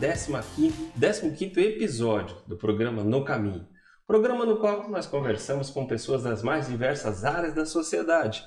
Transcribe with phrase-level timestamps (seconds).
[0.00, 3.66] 15º episódio do programa No Caminho,
[4.06, 8.44] programa no qual nós conversamos com pessoas das mais diversas áreas da sociedade,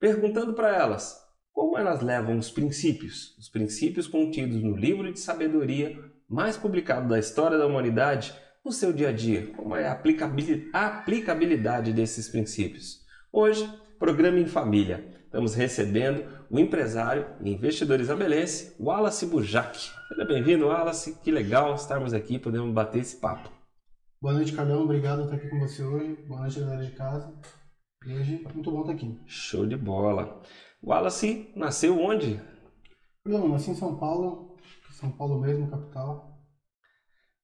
[0.00, 1.16] perguntando para elas
[1.52, 5.96] como elas levam os princípios, os princípios contidos no livro de sabedoria
[6.28, 11.92] mais publicado da história da humanidade, no seu dia a dia, como é a aplicabilidade
[11.92, 13.04] desses princípios.
[13.32, 13.68] Hoje,
[13.98, 19.78] programa em família, estamos recebendo o empresário e investidor isabelense Wallace Bujac.
[20.08, 21.18] Seja bem-vindo, Wallace.
[21.22, 23.50] Que legal estarmos aqui, podemos bater esse papo.
[24.20, 24.82] Boa noite, Carlão.
[24.82, 26.16] Obrigado por estar aqui com você hoje.
[26.26, 27.32] Boa noite, galera de casa.
[28.06, 29.20] E hoje, muito bom estar aqui.
[29.26, 30.40] Show de bola.
[30.82, 32.40] Wallace nasceu onde?
[33.24, 34.56] Carlão, nasci em São Paulo,
[34.92, 36.27] São Paulo mesmo, capital.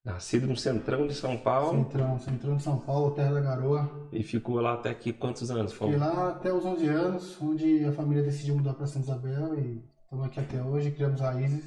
[0.05, 3.90] Nascido no centrão de São Paulo Centrão, centrão de São Paulo, terra da garoa.
[4.12, 5.73] e ficou lá até aqui quantos anos?
[5.73, 9.58] Fiquei Foi lá até os 11 anos, onde a família decidiu mudar para Santa Isabel
[9.58, 11.64] e estamos aqui até hoje, criamos raízes.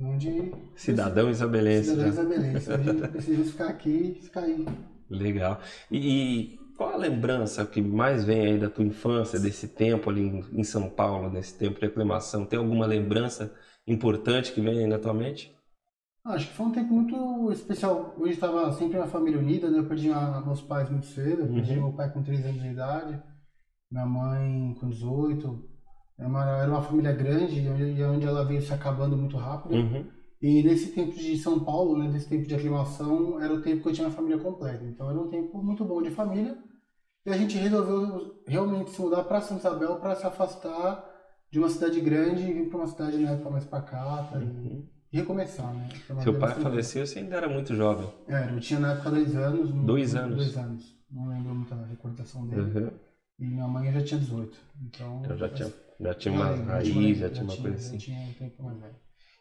[0.00, 0.52] Onde.
[0.74, 1.90] cidadão isabelense.
[1.90, 2.10] Cidadão né?
[2.10, 2.72] isabelense.
[2.72, 4.66] Hoje decidimos ficar aqui e ficar aí.
[5.08, 5.60] Legal.
[5.90, 10.22] E, e qual a lembrança que mais vem aí da tua infância, desse tempo ali
[10.22, 12.44] em, em São Paulo, nesse tempo de aclimação?
[12.44, 13.52] Tem alguma lembrança
[13.86, 15.56] importante que vem aí na tua mente?
[16.28, 18.14] Ah, Acho que foi um tempo muito especial.
[18.18, 19.78] Hoje estava sempre uma família unida, né?
[19.78, 21.42] Eu perdi a- meus pais muito cedo.
[21.42, 21.84] Eu perdi Uhum.
[21.84, 23.22] meu pai com 3 anos de idade,
[23.90, 25.64] minha mãe com 18.
[26.18, 29.74] Era uma, era uma família grande e onde, ela veio se acabando muito rápido.
[29.74, 30.04] Uhum.
[30.42, 33.88] E nesse tempo de São Paulo, né, nesse tempo de aclimação, era o tempo que
[33.88, 34.84] eu tinha uma família completa.
[34.84, 36.58] Então era um tempo muito bom de família.
[37.24, 41.04] E a gente resolveu realmente se mudar para Santa Isabel para se afastar
[41.50, 45.16] de uma cidade grande e vir para uma cidade na época mais pacata e, e
[45.18, 45.88] recomeçar, né?
[46.22, 48.08] Seu pai faleceu, você ainda era muito jovem.
[48.28, 49.74] É, eu tinha na época dois anos.
[49.74, 50.36] não- Dois anos.
[50.36, 50.96] Dois anos.
[51.10, 52.62] Não lembro muita recordação dele.
[52.62, 52.90] Uhum.
[53.38, 54.58] E minha mãe já tinha 18.
[54.82, 55.22] Então.
[55.24, 57.96] Então já tinha, já tinha já uma lembro, raiz, já tinha uma coisa Já assim.
[57.98, 58.94] tinha um tempo mais velho.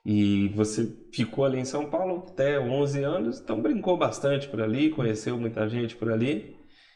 [0.05, 4.89] E você ficou ali em São Paulo até 11 anos, então brincou bastante por ali,
[4.89, 6.55] conheceu muita gente por ali.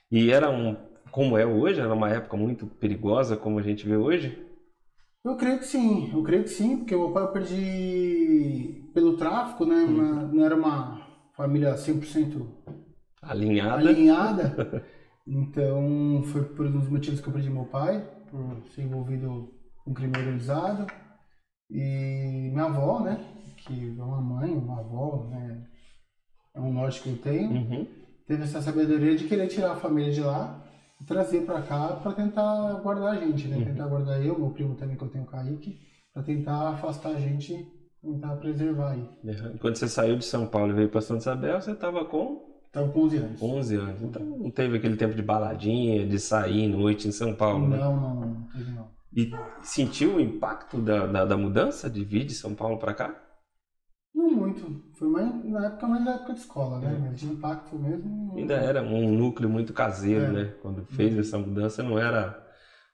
[0.09, 0.77] E era um,
[1.11, 4.37] como é hoje, era uma época muito perigosa, como a gente vê hoje.
[5.23, 9.65] Eu creio que sim, eu creio que sim, porque meu pai eu perdi pelo tráfico,
[9.65, 9.75] né?
[9.75, 9.93] Uhum.
[9.95, 12.47] Uma- não era uma família 100%
[13.21, 13.89] Alinhada.
[13.89, 14.85] alinhada.
[15.27, 19.53] Então, foi por um dos motivos que eu perdi meu pai, por ser envolvido
[19.85, 20.87] com crime organizado.
[21.69, 23.23] E minha avó, né?
[23.57, 25.63] Que é uma mãe, uma avó, né?
[26.55, 27.51] É um norte que eu tenho.
[27.51, 27.87] Uhum.
[28.27, 30.65] Teve essa sabedoria de querer tirar a família de lá
[31.07, 33.63] trazer pra cá pra tentar guardar a gente, né?
[33.65, 35.79] Tentar guardar eu, meu primo também, que eu tenho o Kaique,
[36.13, 37.67] pra tentar afastar a gente,
[38.01, 39.09] tentar preservar aí.
[39.23, 39.57] Uhum.
[39.59, 42.87] Quando você saiu de São Paulo e veio para Santa Isabel, você estava com Tava
[42.89, 43.41] com 11 anos.
[43.41, 44.01] 11 anos.
[44.01, 47.77] Então não teve aquele tempo de baladinha, de sair noite em São Paulo, né?
[47.77, 48.89] Não, não, não, não teve não.
[49.13, 49.29] E
[49.61, 53.21] sentiu o impacto da, da, da mudança de vir de São Paulo para cá?
[54.15, 54.81] Não muito.
[55.01, 56.95] Foi mais na época, mais na época de escola, né?
[57.01, 58.37] Mas de impacto mesmo.
[58.37, 60.31] Ainda era um núcleo muito caseiro, É.
[60.31, 60.45] né?
[60.61, 62.39] Quando fez essa mudança, não era,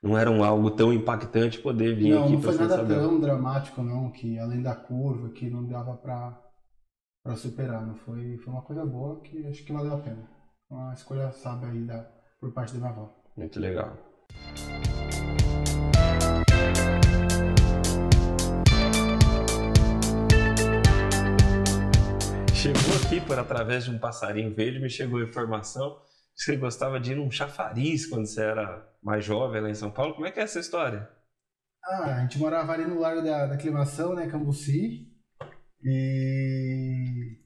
[0.01, 3.01] não era um algo tão impactante poder vir Não, aqui não para foi nada Isabel.
[3.09, 6.42] tão dramático, não, que além da curva, que não dava pra,
[7.21, 7.86] pra superar.
[7.86, 10.30] Não foi, foi uma coisa boa que acho que valeu a pena.
[10.71, 13.13] Uma escolha sábia aí da, por parte da minha avó.
[13.36, 13.98] Muito legal.
[22.59, 26.01] Chegou aqui por através de um passarinho verde, me chegou a informação
[26.36, 29.92] que você gostava de ir num chafariz quando você era mais jovem lá em São
[29.92, 30.15] Paulo.
[30.15, 31.07] Como é que é essa história?
[31.86, 35.07] Ah, a gente morava ali no Largo da, da Aclimação, né, Cambuci.
[35.83, 37.38] E...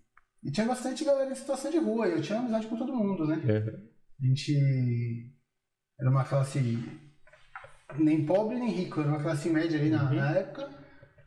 [0.43, 2.07] e tinha bastante galera em situação de rua.
[2.07, 3.35] Eu tinha amizade com todo mundo, né?
[4.17, 5.35] A gente
[5.99, 6.59] era uma classe
[7.99, 10.80] nem pobre nem rico, era uma classe média ali na, na época.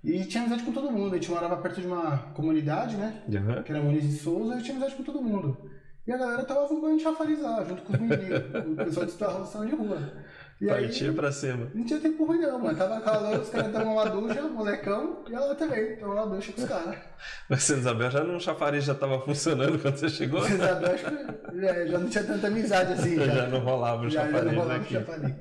[0.04, 1.12] E tinha amizade com todo mundo.
[1.14, 3.22] A gente morava perto de uma comunidade, né?
[3.34, 3.62] Aham.
[3.62, 5.56] Que era Muniz de Souza, e eu tinha amizade com todo mundo.
[6.06, 8.42] E a galera tava arrumando chafariz lá, junto com os meninos,
[8.72, 10.12] o pessoal de situação de rua.
[10.60, 11.68] E aí, Partia pra cima.
[11.74, 12.76] não tinha tempo ruim não, mano.
[12.78, 16.60] Tava calor, os caras davam uma ducha, molecão, e ela também, tomou uma ducha com
[16.60, 16.96] os caras.
[17.48, 20.42] Mas Santa Isabel já no chafariz já tava funcionando quando você chegou?
[20.42, 23.16] Sabem, eu acho que já, já não tinha tanta amizade assim.
[23.24, 24.92] Já não rolava o já, já chafariz não rolava o aqui.
[24.94, 25.34] chafariz.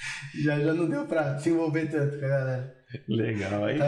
[0.42, 2.74] Já, já não deu pra se envolver tanto com a galera.
[3.08, 3.64] Legal.
[3.64, 3.78] Aí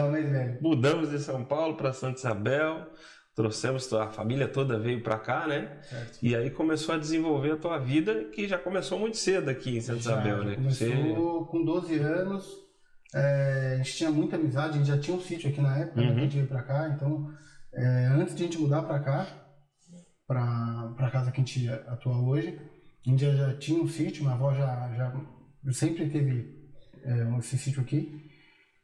[0.61, 2.87] mudamos de São Paulo para Santa Isabel,
[3.35, 5.79] trouxemos a família toda veio para cá, né?
[5.81, 6.19] Certo.
[6.21, 9.81] E aí começou a desenvolver a tua vida, que já começou muito cedo aqui em
[9.81, 10.55] Santa Isabel, né?
[10.55, 12.45] Começou Você- com 12 anos.
[13.15, 16.01] é, a gente tinha muita amizade, a gente já tinha um sítio aqui na época,
[16.01, 16.17] né, Uhum.
[16.17, 16.89] a gente veio pra cá.
[16.95, 17.29] Então,
[17.73, 19.27] é, antes de a gente mudar pra cá,
[20.27, 22.59] pra, pra casa que a gente atua hoje,
[23.05, 25.13] a gente já, já tinha um sítio, minha avó já, já
[25.71, 26.53] sempre teve
[27.03, 28.29] é, esse sítio aqui.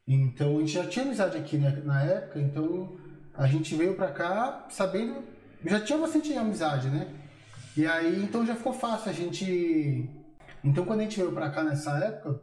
[0.07, 2.97] Então, a gente já tinha amizade aqui né, na época, então
[3.33, 5.23] a gente veio pra cá sabendo,
[5.65, 7.13] já tinha bastante amizade, né?
[7.77, 10.09] E aí, então já ficou fácil a gente.
[10.63, 12.41] Então, quando a gente veio pra cá nessa época,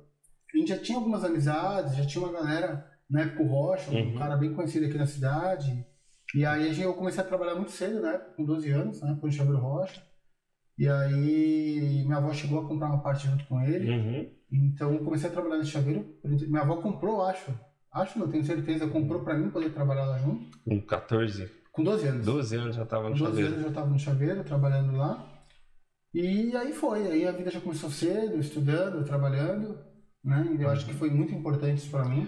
[0.55, 3.95] a gente já tinha algumas amizades, já tinha uma galera, na época o Rocha, um
[4.13, 4.19] Uhum.
[4.19, 5.85] cara bem conhecido aqui na cidade.
[6.35, 8.19] E aí eu comecei a trabalhar muito cedo, né?
[8.37, 9.19] Com 12 anos, né?
[9.31, 10.03] Chamei o Rocha.
[10.79, 13.91] E aí minha avó chegou a comprar uma parte junto com ele.
[13.91, 14.31] Uhum.
[14.53, 16.07] Então eu comecei a trabalhar nesse chaveiro.
[16.25, 17.51] Minha avó comprou, acho.
[17.93, 20.59] Acho, não tenho certeza, comprou pra mim poder trabalhar lá junto.
[20.65, 22.27] Com 14, Com 12 anos.
[22.27, 23.47] 12 anos já tava Com no 12 chaveiro.
[23.49, 25.33] anos eu já estava no chaveiro, trabalhando lá.
[26.13, 29.79] E aí foi, aí a vida já começou cedo, estudando, trabalhando,
[30.25, 30.47] né?
[30.59, 32.27] E eu acho que foi muito importante isso para mim,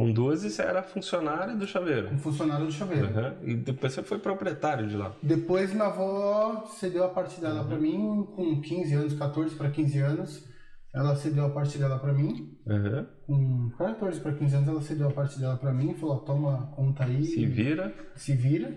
[0.00, 2.08] Com 12 você era funcionário do chaveiro.
[2.08, 3.08] como funcionário do chaveiro.
[3.08, 3.48] Uhum.
[3.48, 5.14] E depois você foi proprietário de lá.
[5.22, 9.98] Depois minha avó cedeu a parte dela para mim com 15 anos, 14 para 15
[9.98, 10.48] anos.
[10.94, 12.58] Ela cedeu a parte dela para mim.
[12.66, 13.06] Uhum.
[13.26, 17.04] Com 14 para 15 anos ela cedeu a parte dela para mim, falou: "Toma conta
[17.04, 18.72] aí, Se vira, se vira".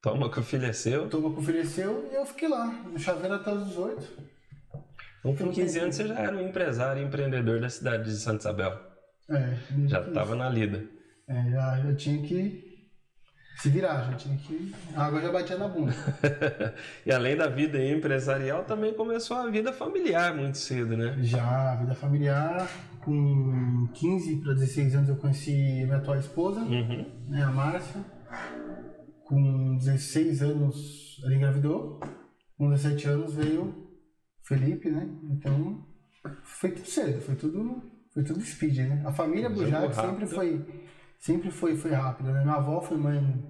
[0.00, 1.08] toma que o filho é seu.
[1.08, 4.08] Toma que ofereceu e eu fiquei lá, no chaveiro até os 18.
[5.18, 8.38] Então com 15 anos você já era um empresário e empreendedor da cidade de Santa
[8.38, 8.89] Isabel.
[9.30, 9.56] É,
[9.86, 10.84] Já estava na lida.
[11.28, 12.68] É, já, já tinha que
[13.56, 14.74] se virar, já tinha que.
[14.96, 15.92] A água já batia na bunda.
[17.06, 21.16] e além da vida empresarial, também começou a vida familiar muito cedo, né?
[21.20, 22.68] Já, vida familiar,
[23.04, 25.52] com 15 para 16 anos eu conheci
[25.84, 27.06] minha atual esposa, Uhum.
[27.28, 28.00] né, a Márcia.
[29.24, 32.00] Com 16 anos ela engravidou.
[32.56, 33.88] Com 17 anos veio
[34.42, 35.08] Felipe, né?
[35.30, 35.86] Então
[36.42, 39.02] foi tudo cedo, foi tudo, foi tudo speed, né?
[39.06, 40.64] A família Bujac sempre foi,
[41.18, 42.42] sempre foi, foi rápida, né?
[42.42, 43.44] Minha avó foi mãe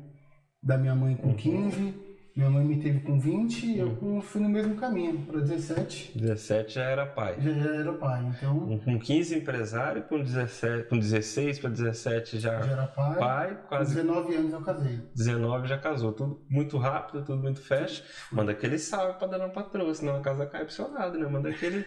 [0.62, 1.18] da minha mãe Uhum.
[1.30, 1.94] com 15,
[2.36, 6.16] minha mãe me teve com 20 e eu com- fui no mesmo caminho, para 17
[6.18, 7.36] 17 já era pai.
[7.40, 12.60] já, já era pai, então Com 15 empresário, com 17, com 16 para 17 já,
[12.62, 13.18] já era pai.
[13.18, 15.00] pai, Com quase 19 anos eu casei.
[15.14, 16.12] 19 já casou.
[16.12, 18.04] Tudo muito rápido, tudo muito fast.
[18.30, 21.26] Manda aquele salve pra dona patroa, senão a casa cai pro seu lado, né?
[21.26, 21.84] Manda aquele.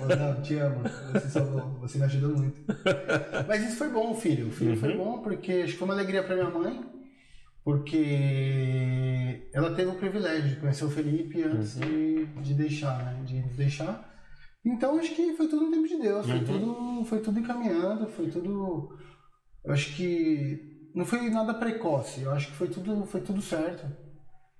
[0.00, 0.82] Não, te amo.
[1.12, 1.78] Você salvou.
[1.80, 2.62] Você me ajudou muito.
[3.46, 4.48] Mas isso foi bom, filho.
[4.48, 6.84] O filho foi bom porque acho que foi uma alegria para minha mãe,
[7.64, 13.22] porque ela teve o privilégio de conhecer o Felipe antes de, de deixar, né?
[13.24, 14.12] De deixar.
[14.64, 16.26] Então acho que foi tudo no tempo de Deus.
[16.26, 18.98] Foi, tudo, foi tudo encaminhando, foi tudo.
[19.64, 22.22] Eu acho que não foi nada precoce.
[22.22, 24.03] Eu acho que foi tudo, foi tudo certo.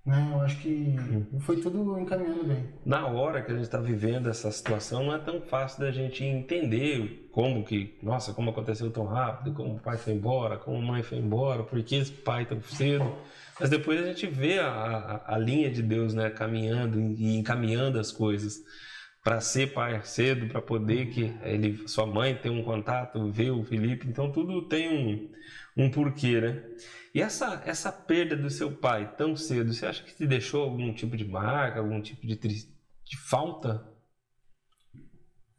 [0.07, 0.31] Né?
[0.33, 0.97] Eu acho que
[1.41, 2.69] foi tudo encaminhando bem.
[2.85, 6.23] Na hora que a gente tá vivendo essa situação, não é tão fácil da gente
[6.23, 10.83] entender como que, nossa, como aconteceu tão rápido, como o pai foi embora, como a
[10.83, 13.11] mãe foi embora, por que esse pai tão cedo.
[13.59, 17.99] Mas depois a gente vê a, a, a linha de Deus, né, caminhando e encaminhando
[17.99, 18.63] as coisas
[19.23, 23.65] para ser pai cedo, para poder que ele, sua mãe ter um contato, ver o
[23.65, 25.31] Felipe, então tudo tem um,
[25.85, 26.63] um porquê, né?
[27.15, 30.93] E essa, essa perda do seu pai tão cedo, você acha que te deixou algum
[30.93, 33.89] tipo de marca, algum tipo de, de falta?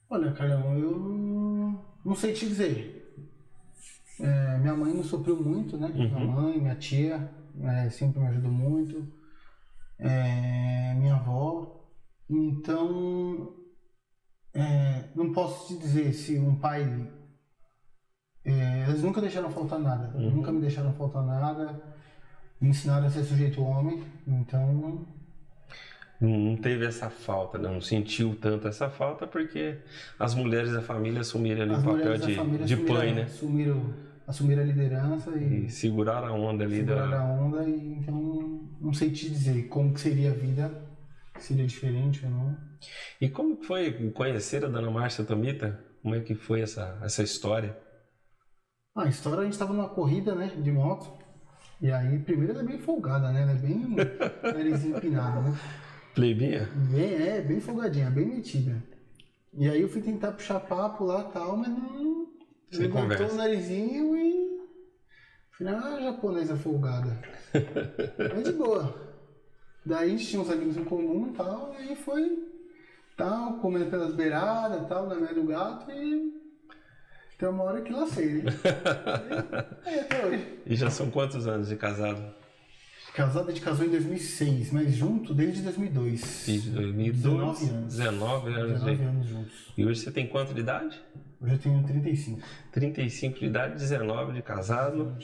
[0.10, 3.02] Olha, Carlão, eu não sei te dizer.
[4.20, 5.88] É, minha mãe me supriu muito, né?
[5.88, 7.32] Minha mãe, minha tia,
[7.62, 9.08] é, sempre me ajudou muito.
[9.98, 11.90] É, minha avó.
[12.30, 13.56] Então,
[14.54, 16.86] é, não posso te dizer se um pai.
[18.46, 20.08] É, eles nunca deixaram faltar nada.
[20.18, 21.82] Nunca me deixaram faltar nada.
[22.62, 24.04] Me ensinaram a ser sujeito homem.
[24.28, 25.06] Então,
[26.20, 29.78] não teve essa falta, não sentiu tanto essa falta porque
[30.18, 33.24] as mulheres da família assumiram ali As o papel de, de pai, né?
[33.24, 33.94] Assumiram,
[34.26, 37.20] assumiram a liderança e, E seguraram a onda ali seguraram da.
[37.20, 40.72] a onda e então não sei te dizer como que seria a vida,
[41.38, 42.58] se seria diferente ou não.
[43.20, 45.80] E como foi conhecer a dona Márcia Tomita?
[46.02, 47.76] Como é que foi essa, essa história?
[48.96, 51.12] Ah, a história, a gente tava numa corrida, né, de moto.
[51.82, 53.42] E aí, primeiro ela é bem folgada, né?
[53.42, 53.96] Ela é bem
[54.42, 55.60] narizinho empinado, né?
[56.14, 56.70] Plebinha?
[56.90, 58.82] Bem, é, bem folgadinha, bem metida.
[59.54, 62.28] E aí eu fui tentar puxar papo lá e tal, mas não.
[62.72, 63.34] Sem levantou conversa.
[63.34, 64.62] o narizinho e.
[65.52, 67.18] Falei, ah, japonesa folgada.
[68.34, 68.94] Mas de boa.
[69.86, 72.38] Daí a gente tinha uns amigos em comum e tal, e aí foi
[73.16, 76.45] tal, comendo pelas beiradas tal, na meia do gato e.
[77.38, 78.44] Tem uma hora que lacei, né?
[79.86, 80.60] E aí, até hoje.
[80.66, 82.24] E já são quantos anos de casado?
[83.14, 86.44] Casado, a gente casou em 2006, mas junto desde 2002.
[86.46, 87.60] Desde 2002?
[87.60, 87.96] 19 anos.
[87.96, 88.68] 19 anos.
[88.84, 89.54] 19 de- anos juntos.
[89.78, 91.00] E hoje você tem quanto de idade?
[91.42, 92.42] Hoje eu tenho 35.
[92.74, 95.16] 35 de idade, 19 de casado.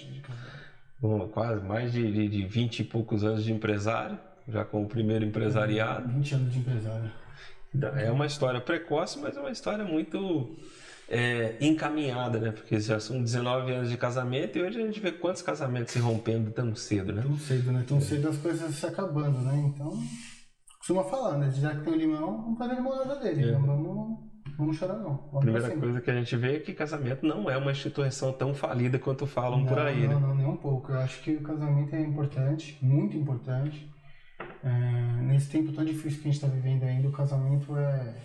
[1.00, 4.88] Bom, quase mais de, de, de 20 e poucos anos de empresário, já com o
[4.88, 6.08] primeiro empresariado.
[6.13, 7.12] 20 anos de empresário.
[7.98, 10.56] É uma história precoce, mas é uma história muito
[11.13, 12.51] é, encaminhada, né?
[12.51, 16.00] Porque já são 19 anos de casamento e hoje a gente vê quantos casamentos se
[16.00, 17.22] rompendo tão cedo, né?
[17.22, 17.84] Tão cedo, né?
[17.86, 19.53] Tão cedo as coisas se acabando, né?
[19.68, 19.91] Então,
[20.80, 21.51] costuma falar, né?
[21.51, 23.51] Já que tem o limão, vamos fazer a limonada dele.
[23.51, 24.20] Não vamos,
[24.58, 25.30] vamos chorar, não.
[25.32, 25.41] Vamos A É.
[25.41, 25.82] primeira cima.
[25.82, 29.27] coisa que a gente vê é que casamento não é uma instituição tão falida quanto
[29.27, 30.27] falam por não, aí, não, né?
[30.27, 30.94] não, nem um pouco.
[30.94, 33.91] Eu acho que o casamento é importante, muito importante.
[34.63, 38.15] É, nesse tempo tão difícil que a gente está vivendo ainda, o casamento é.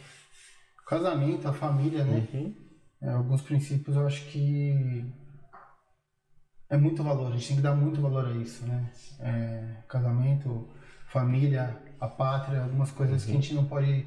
[0.83, 2.28] O casamento, a família, né?
[2.33, 2.55] Uhum.
[3.06, 5.04] É, alguns princípios eu acho que
[6.68, 8.90] é muito valor, a gente tem que dar muito valor a isso, né?
[9.20, 10.68] É, casamento,
[11.06, 14.04] família, a pátria, algumas coisas que a gente não pode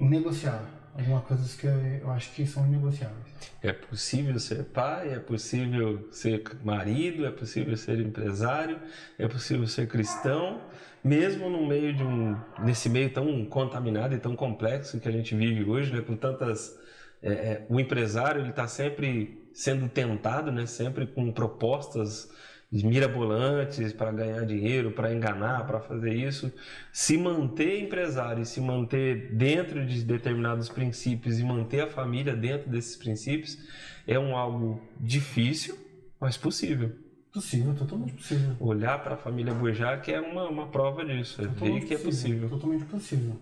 [0.00, 0.64] negociar.
[0.94, 3.26] Algumas coisas que eu acho que são inegociáveis.
[3.62, 8.80] É possível ser pai, é possível ser marido, é possível ser empresário,
[9.16, 10.60] é possível ser cristão,
[11.04, 15.36] mesmo no meio de um nesse meio tão contaminado e tão complexo que a gente
[15.36, 16.76] vive hoje, né, com tantas
[17.22, 22.30] é, é, o empresário ele está sempre sendo tentado, né, sempre com propostas
[22.72, 26.52] mirabolantes para ganhar dinheiro, para enganar, para fazer isso.
[26.92, 32.96] Se manter empresário se manter dentro de determinados princípios e manter a família dentro desses
[32.96, 33.58] princípios
[34.06, 35.76] é um algo difícil,
[36.20, 36.92] mas possível.
[37.32, 38.56] Possível, totalmente possível.
[38.58, 41.98] Olhar para a família Bojar que é uma, uma prova disso, é ver que é
[41.98, 42.48] possível.
[42.48, 43.36] Totalmente possível.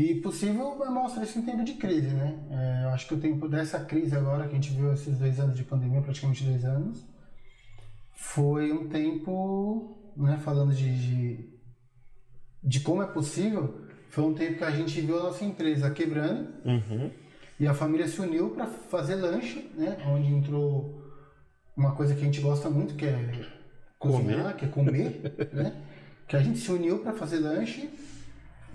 [0.00, 2.38] E possível mostra isso em tempo de crise, né?
[2.50, 5.38] É, eu acho que o tempo dessa crise agora, que a gente viu esses dois
[5.38, 7.04] anos de pandemia, praticamente dois anos,
[8.14, 11.50] foi um tempo, né, falando de, de,
[12.64, 13.78] de como é possível,
[14.08, 17.10] foi um tempo que a gente viu a nossa empresa quebrando Uhum.
[17.58, 19.98] e a família se uniu para fazer lanche, né?
[20.06, 21.04] Onde entrou
[21.76, 23.44] uma coisa que a gente gosta muito, que é
[23.98, 25.76] cozinhar, que é comer, né?
[26.26, 27.90] Que a gente se uniu para fazer lanche,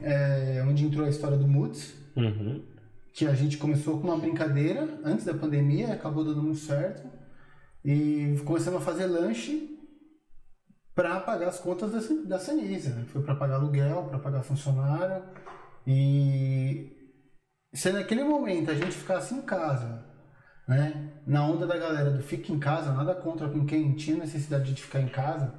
[0.02, 2.64] é, onde entrou a história do Mutz, Uhum.
[3.14, 7.06] que a gente começou com uma brincadeira antes da pandemia, acabou dando muito certo.
[7.84, 9.78] E começamos a fazer lanche
[10.96, 12.90] para pagar as contas da, da Sanisa.
[12.96, 13.06] né?
[13.08, 15.24] Foi para pagar aluguel, para pagar funcionário.
[15.86, 16.92] E
[17.74, 20.06] se naquele momento a gente ficasse em casa,
[20.68, 24.74] né, na onda da galera do fica em casa, nada contra com quem tinha necessidade
[24.74, 25.54] de ficar em casa,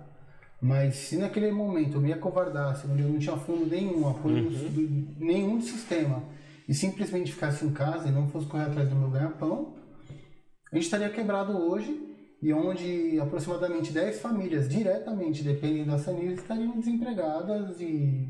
[0.61, 4.69] mas se naquele momento eu me acovardasse, onde eu não tinha fundo nenhum, apoio do-
[4.71, 6.23] do- nenhum do sistema,
[6.69, 9.75] e simplesmente ficasse em casa e não fosse correr atrás do meu ganha-pão,
[10.73, 12.03] a gente estaria quebrado hoje
[12.43, 18.29] e onde aproximadamente 10 famílias diretamente dependem da Sanisa estariam desempregadas e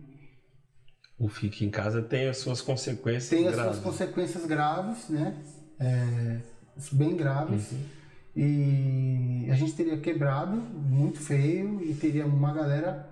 [1.18, 3.72] O fique em casa tem as suas consequências tem as graves.
[3.76, 5.42] suas consequências graves, né?
[5.80, 6.40] É,
[6.92, 7.72] bem graves.
[7.72, 7.78] Uhum.
[8.36, 13.08] E a gente teria quebrado muito feio e teria uma galera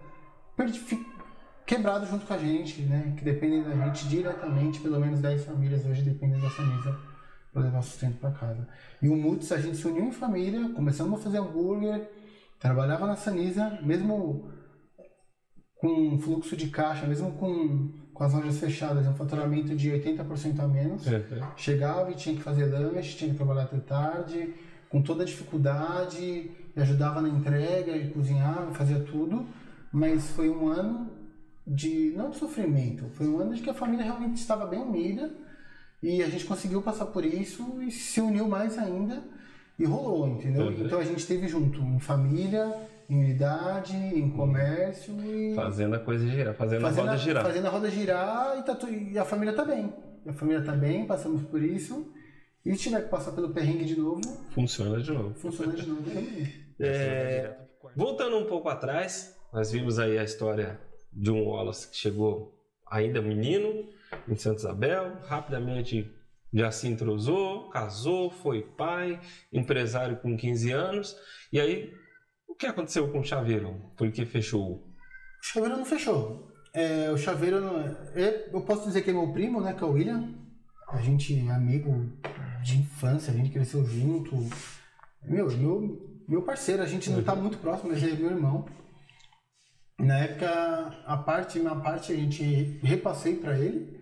[1.67, 3.15] quebrado junto com a gente, né?
[3.17, 6.99] Que dependem da gente diretamente, pelo menos 10 famílias hoje dependem dessa mesa
[7.53, 8.69] para levar sustento para casa.
[9.01, 12.11] E o Muts, a gente se uniu em família, começamos a fazer hambúrguer,
[12.59, 14.51] trabalhava na Sanisa, mesmo
[15.77, 20.69] com fluxo de caixa, mesmo com, com as lojas fechadas, um faturamento de 80% a
[20.69, 21.07] menos.
[21.07, 21.47] Uhum.
[21.57, 24.55] Chegava e tinha que fazer lanche, tinha que trabalhar até tarde,
[24.95, 29.45] com toda a dificuldade, ajudava na entrega, e cozinhava, fazia tudo,
[29.93, 31.11] mas foi um ano
[31.67, 35.33] de, não de sofrimento, foi um ano de que a família realmente estava bem unida,
[36.01, 39.21] e a gente conseguiu passar por isso e se uniu mais ainda,
[39.77, 40.67] E rolou, entendeu?
[40.67, 40.85] Uhum.
[40.85, 42.73] Então a gente esteve junto, em família,
[43.11, 45.57] em unidade, em comércio e.
[45.57, 47.45] Fazendo a coisa girar, fazendo, fazendo a roda girar.
[47.45, 49.93] Fazendo a roda girar e, tá e a família tá bem.
[50.25, 52.07] A família tá bem, passamos por isso.
[52.65, 55.35] E se tiver que passar pelo perrengue de novo, Funciona de novo.
[55.35, 56.65] funciona de novo também.
[56.81, 57.57] É,
[57.95, 60.81] voltando um pouco atrás, nós vimos aí a história
[61.13, 62.59] de um Wallace que chegou
[62.91, 63.89] ainda menino
[64.29, 66.11] em Santa Isabel, rapidamente
[66.53, 69.21] já se entrosou, casou, foi pai,
[69.53, 71.17] empresário com 15 anos.
[71.53, 71.93] E aí,
[72.49, 73.75] o que aconteceu com o Chaveiro?
[73.97, 74.77] Por que fechou?
[74.77, 76.49] O chaveiro não fechou.
[76.73, 77.81] É, o chaveiro não
[78.15, 79.75] é, Eu posso dizer que é meu primo, né?
[79.75, 80.33] Que é o William.
[80.95, 82.09] A gente é amigo
[82.63, 84.49] de infância, a gente cresceu junto.
[85.25, 88.31] Meu, é meu, meu parceiro, a gente não tá muito próximo, mas ele é meu
[88.31, 88.65] irmão.
[89.99, 90.49] Na época,
[91.05, 93.99] a parte, minha parte, a gente repassei para ele.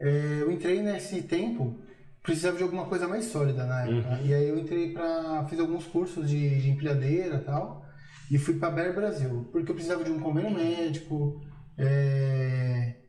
[0.00, 1.78] É, eu entrei nesse tempo,
[2.22, 4.20] precisava de alguma coisa mais sólida na época.
[4.24, 7.86] E aí eu entrei para fiz alguns cursos de, de empilhadeira e tal.
[8.30, 11.42] E fui para Bear Brasil, porque eu precisava de um convênio médico,
[11.76, 13.01] é,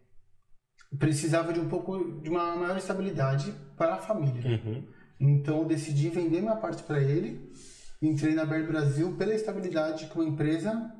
[0.99, 4.41] precisava de um pouco de uma maior estabilidade para a família.
[4.63, 4.83] Uhum.
[5.19, 7.51] Então eu decidi vender minha parte para ele.
[8.01, 10.91] Entrei na Bear Brasil pela estabilidade que uma empresa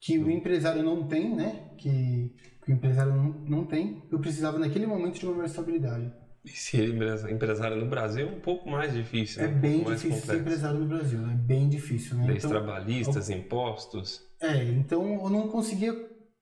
[0.00, 1.70] que o empresário não tem, né?
[1.78, 2.32] Que,
[2.64, 4.02] que o empresário não, não tem.
[4.12, 6.12] Eu precisava naquele momento de uma maior estabilidade.
[6.44, 9.56] E ser empresa- empresário no Brasil é um pouco mais difícil, É né?
[9.56, 12.26] um bem mais difícil ser empresário no Brasil, é bem difícil, né?
[12.28, 14.20] Leis Então- trabalhistas, impostos.
[14.40, 15.92] É, então eu não conseguia.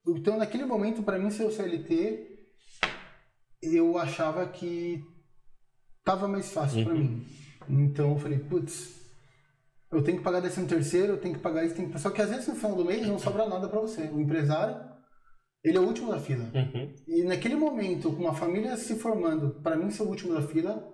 [0.07, 2.34] Então naquele momento, para mim, ser o CLT,
[3.73, 5.03] eu achava que
[6.05, 7.01] tava mais fácil para Uhum.
[7.01, 7.27] mim.
[7.69, 8.95] Então eu falei, putz,
[9.93, 11.99] eu tenho que pagar décimo terceiro, eu tenho que pagar isso, tenho que...
[12.01, 14.03] só que às vezes no final do mês não sobra nada para você.
[14.03, 14.77] O empresário,
[15.63, 16.45] ele é o último da fila.
[16.55, 16.95] Uhum.
[17.07, 20.87] E naquele momento, com uma família se formando, para mim ser o último da fila,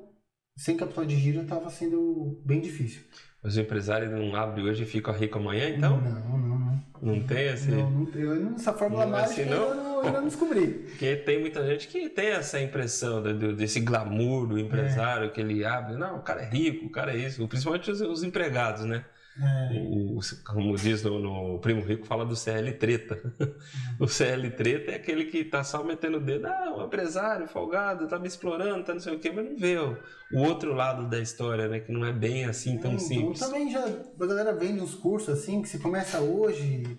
[0.56, 3.02] sem capital de giro, tava sendo bem difícil.
[3.42, 5.98] Mas o empresário não abre hoje e fica rico amanhã, então?
[6.00, 6.80] Não, não, não.
[7.02, 7.70] Não tem esse.
[7.70, 8.22] Não, não tem.
[8.22, 9.89] Não- Essa fórmula Não é mágica assim, eu não?
[10.00, 10.66] Não, ainda não descobri.
[10.68, 15.64] Porque tem muita gente que tem essa impressão do- desse glamour do empresário que ele
[15.64, 15.96] abre.
[15.96, 17.46] Não, o cara é rico, o cara é isso.
[17.48, 19.04] Principalmente os, os empregados, né?
[19.40, 23.16] É, O, como diz no, no Primo Rico, fala do CL treta.
[23.98, 26.46] o CL treta é aquele que tá só metendo o dedo.
[26.46, 29.78] Ah, o empresário folgado, tá me explorando, tá não sei o quê, mas não vê
[29.78, 29.96] o,
[30.32, 31.78] o outro lado da história, né?
[31.80, 33.38] Que não é bem assim tão então, simples.
[33.38, 36.98] também já a galera vende uns cursos assim, que você começa hoje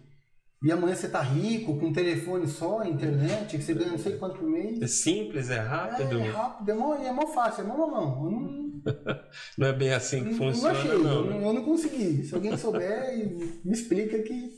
[0.63, 4.17] e amanhã você tá rico, com um telefone só, internet, que você ganha não sei
[4.17, 4.79] quanto por mês.
[4.79, 6.19] É simples, é rápido.
[6.19, 8.25] É, é rápido, é mó, é mó fácil, é mó mamão.
[8.25, 8.71] Eu não,
[9.57, 11.11] Não é bem assim que não, funciona, não achei, não.
[11.11, 11.39] eu, né?
[11.39, 12.23] não, eu não consegui.
[12.23, 13.27] Se alguém souber,
[13.63, 14.51] me explica que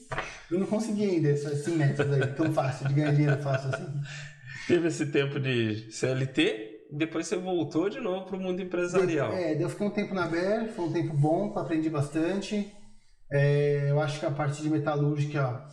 [0.52, 3.88] eu não consegui ainda esse, esse método aí, tão fácil, de ganhar dinheiro fácil assim.
[4.68, 9.32] Teve esse tempo de CLT, depois você voltou de novo pro mundo empresarial.
[9.34, 12.72] É, eu fiquei um tempo na BER, foi um tempo bom, aprendi bastante.
[13.32, 15.66] É, eu acho que a parte de metalúrgica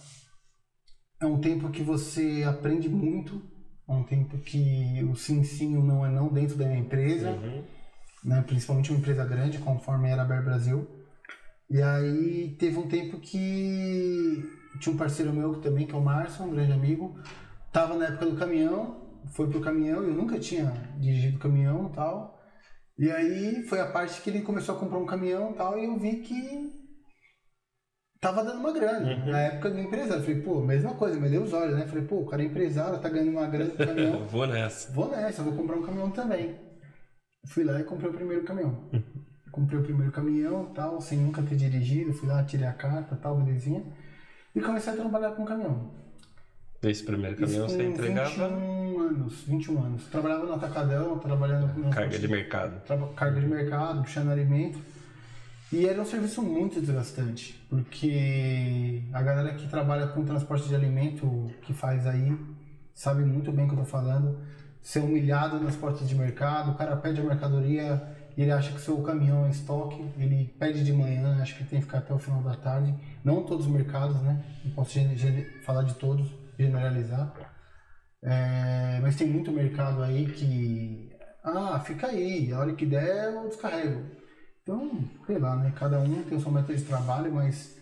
[1.20, 3.42] é um tempo que você aprende muito,
[3.88, 7.30] é um tempo que o sim sim o não é não dentro da minha empresa,
[7.32, 7.64] Uhum.
[8.24, 10.88] né, principalmente uma empresa grande, conforme era a BER Brasil.
[11.68, 14.44] E aí teve um tempo que
[14.80, 17.14] tinha um parceiro meu também, que é o Márcio, um grande amigo,
[17.72, 18.96] tava na época do caminhão,
[19.34, 22.40] foi pro caminhão, eu nunca tinha dirigido caminhão e tal.
[22.98, 25.84] E aí foi a parte que ele começou a comprar um caminhão e tal, e
[25.84, 26.79] eu vi que
[28.20, 29.14] tava dando uma grana.
[29.14, 29.30] Uhum.
[29.30, 31.86] Na época do empresário, eu falei, pô, mesma coisa, me deu os olhos, né?
[31.86, 34.24] Falei, pô, o cara é empresário, tá ganhando uma grana com caminhão.
[34.28, 34.92] Vou nessa.
[34.92, 36.54] Vou nessa, vou comprar um caminhão também.
[37.46, 38.76] Fui lá e comprei o primeiro caminhão.
[39.50, 42.12] Comprei o primeiro caminhão tal, sem nunca ter dirigido.
[42.12, 43.82] Fui lá, tirei a carta tal, belezinha.
[44.54, 45.90] E comecei a trabalhar com caminhão.
[46.82, 50.04] Esse primeiro Isso caminhão com você entregava 21 anos, 21 anos.
[50.08, 52.80] Trabalhava no atacadão, trabalhando com carga de mercado.
[52.84, 54.78] traba- carga de mercado, puxando alimento.
[55.72, 61.48] E era um serviço muito desgastante, porque a galera que trabalha com transporte de alimento,
[61.62, 62.36] que faz aí,
[62.92, 64.40] sabe muito bem o que eu tô falando.
[64.82, 68.02] Ser humilhado nas portas de mercado, o cara pede a mercadoria,
[68.36, 71.86] ele acha que seu caminhão é estoque, ele pede de manhã, acha que tem que
[71.86, 72.92] ficar até o final da tarde.
[73.22, 74.42] Não todos os mercados, né?
[74.64, 74.98] Não posso
[75.62, 76.26] falar de todos,
[76.58, 77.32] generalizar.
[78.22, 81.10] É, mas tem muito mercado aí que.
[81.44, 84.19] Ah, fica aí, a hora que der eu descarrego.
[84.70, 85.72] Então, sei lá, né?
[85.76, 87.76] Cada um tem o seu método de trabalho, mas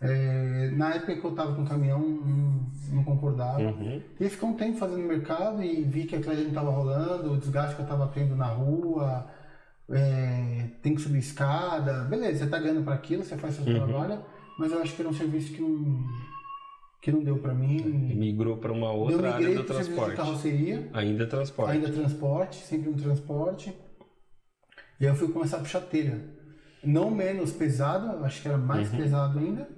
[0.00, 3.62] é, na época que eu tava com o caminhão, não, não concordava.
[3.62, 4.02] Uhum.
[4.20, 7.76] E fiquei um tempo fazendo mercado e vi que aquilo não tava rolando, o desgaste
[7.76, 9.26] que eu tava tendo na rua,
[9.90, 12.04] é, tem que subir escada.
[12.04, 13.74] Beleza, você tá ganhando para aquilo, você faz seu Uhum.
[13.74, 14.22] trabalho,
[14.58, 16.04] mas eu acho que era um serviço que não,
[17.00, 17.80] que não deu para mim.
[18.14, 20.16] Migrou para uma Eu outra área do de transporte.
[20.16, 20.90] carroceria.
[20.92, 21.70] Ainda transporte.
[21.72, 23.74] Ainda transporte, sempre um transporte.
[25.00, 26.33] E aí eu fui começar a puxar telha.
[26.86, 28.96] Não menos pesado, acho que era mais Uhum.
[28.98, 29.68] pesado ainda.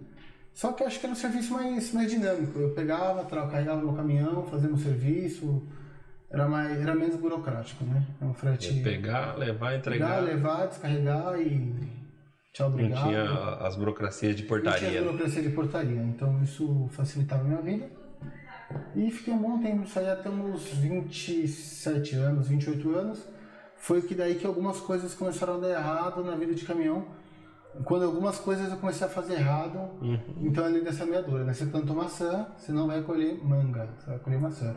[0.54, 2.58] Só que acho que era um serviço mais, mais dinâmico.
[2.58, 5.62] Eu pegava, carregava no caminhão, fazia meu serviço.
[6.30, 8.02] Era, mais, era menos burocrático, né?
[8.20, 8.80] É um frete.
[8.82, 10.20] Pegar, levar, pegar, entregar.
[10.20, 11.74] levar, descarregar e.
[12.52, 13.02] Tchau, Não obrigado.
[13.06, 13.22] tinha
[13.66, 15.02] as burocracias de Não tinha portaria.
[15.02, 17.86] burocracia de portaria, então isso facilitava a minha vida.
[18.96, 23.28] E fiquei um bom tempo, isso aí até uns 27 anos, 28 anos.
[23.78, 27.06] Foi que daí que algumas coisas começaram a dar errado na vida de caminhão.
[27.84, 29.90] Quando algumas coisas eu comecei a fazer errado,
[30.40, 31.52] então é a lei da semeadura, né?
[31.52, 34.74] Você plantou maçã, você não vai colher manga, você vai colher maçã.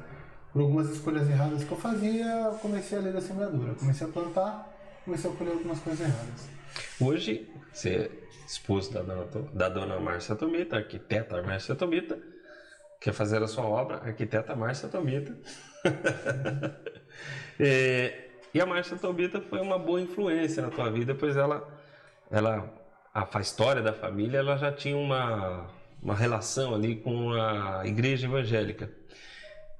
[0.51, 3.73] Por algumas escolhas erradas que eu fazia, eu comecei a lei da semeadura.
[3.75, 4.69] Comecei a plantar,
[5.05, 6.49] comecei a colher algumas coisas erradas.
[6.99, 8.11] Hoje, você é
[8.45, 12.19] esposo da dona, da dona Márcia Tomita, arquiteta Márcia Tomita,
[12.99, 15.35] quer fazer a sua obra, arquiteta Márcia Tomita.
[17.61, 21.67] É, e a Márcia Tomita foi uma boa influência na tua vida, pois ela,
[22.31, 22.71] ela
[23.13, 25.67] a, a história da família, ela já tinha uma,
[26.01, 28.91] uma relação ali com a igreja evangélica.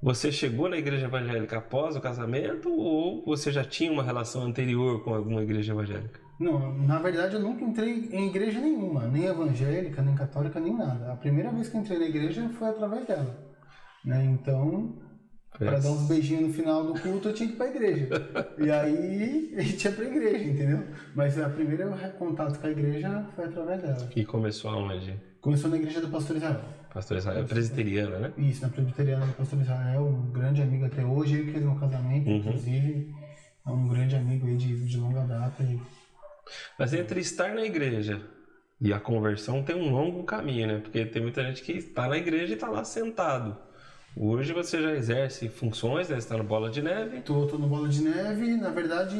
[0.02, 5.04] Você chegou na igreja evangélica após o casamento ou você já tinha uma relação anterior
[5.04, 6.20] com alguma igreja evangélica?
[6.38, 11.12] Não, na verdade eu nunca entrei em igreja nenhuma, nem evangélica, nem católica, nem nada.
[11.12, 13.36] A primeira vez que entrei na igreja foi através dela.
[14.02, 14.24] Né?
[14.24, 14.94] Então,
[15.64, 18.08] para dar uns beijinhos no final do culto, eu tinha que ir pra igreja.
[18.58, 20.86] E aí a gente ia pra igreja, entendeu?
[21.14, 21.86] Mas a primeira
[22.18, 24.08] contato com a igreja foi através dela.
[24.16, 25.14] E começou aonde?
[25.40, 26.60] Começou na igreja do Pastor Israel.
[26.92, 28.32] Pastor Israel, presbiteriana, né?
[28.38, 32.28] Isso, na presbiteriana do Pastor Israel, um grande amigo até hoje, ele fez meu casamento,
[32.28, 33.14] inclusive.
[33.66, 35.62] É um grande amigo aí de, de longa data.
[35.62, 35.78] E
[36.78, 38.20] Mas entre estar na igreja
[38.80, 40.78] e a conversão tem um longo caminho, né?
[40.78, 43.56] Porque tem muita gente que está na igreja e está lá sentado.
[44.16, 46.16] Hoje você já exerce funções, né?
[46.16, 47.20] Você está no Bola de Neve.
[47.22, 49.16] Tô, tô no Bola de Neve, na verdade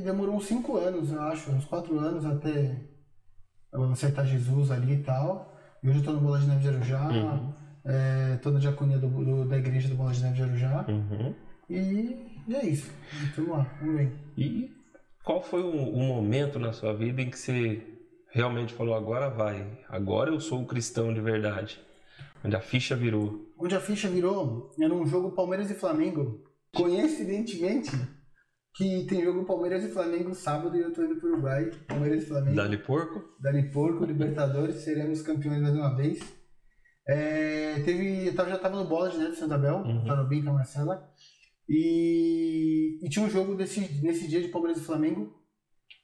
[0.00, 2.76] demorou uns 5 anos, eu acho, uns 4 anos até
[3.72, 5.56] eu aceitar Jesus ali e tal.
[5.82, 7.08] E hoje eu tô no Bola de Neve de Arujá,
[7.84, 10.84] é, tô na diaconia do, do- da igreja do Bola de Neve de Arujá.
[10.88, 11.34] Uhum.
[11.68, 11.76] E,
[12.48, 12.90] e é isso.
[13.36, 14.12] Vamos lá, vamos ver.
[14.36, 14.70] E
[15.22, 17.82] qual foi o, o momento na sua vida em que você
[18.32, 21.78] realmente falou, agora vai, agora eu sou um cristão de verdade?
[22.44, 23.46] Onde a ficha virou.
[23.60, 26.42] Onde a ficha virou, era um jogo Palmeiras e Flamengo.
[26.74, 27.90] Coincidentemente,
[28.74, 31.70] que tem jogo Palmeiras e Flamengo sábado e eu tô indo pro Uruguai.
[31.86, 32.56] Palmeiras e Flamengo.
[32.56, 33.22] Dali porco?
[33.40, 36.20] Dali Porco, Libertadores, seremos campeões mais uma vez.
[37.08, 40.04] É, teve, eu tava- já estava no bola de neve Santa Abel, Uhum.
[40.06, 41.08] tá no Bim com a Marcela.
[41.68, 45.32] E, e tinha um jogo desse, nesse dia de Palmeiras e Flamengo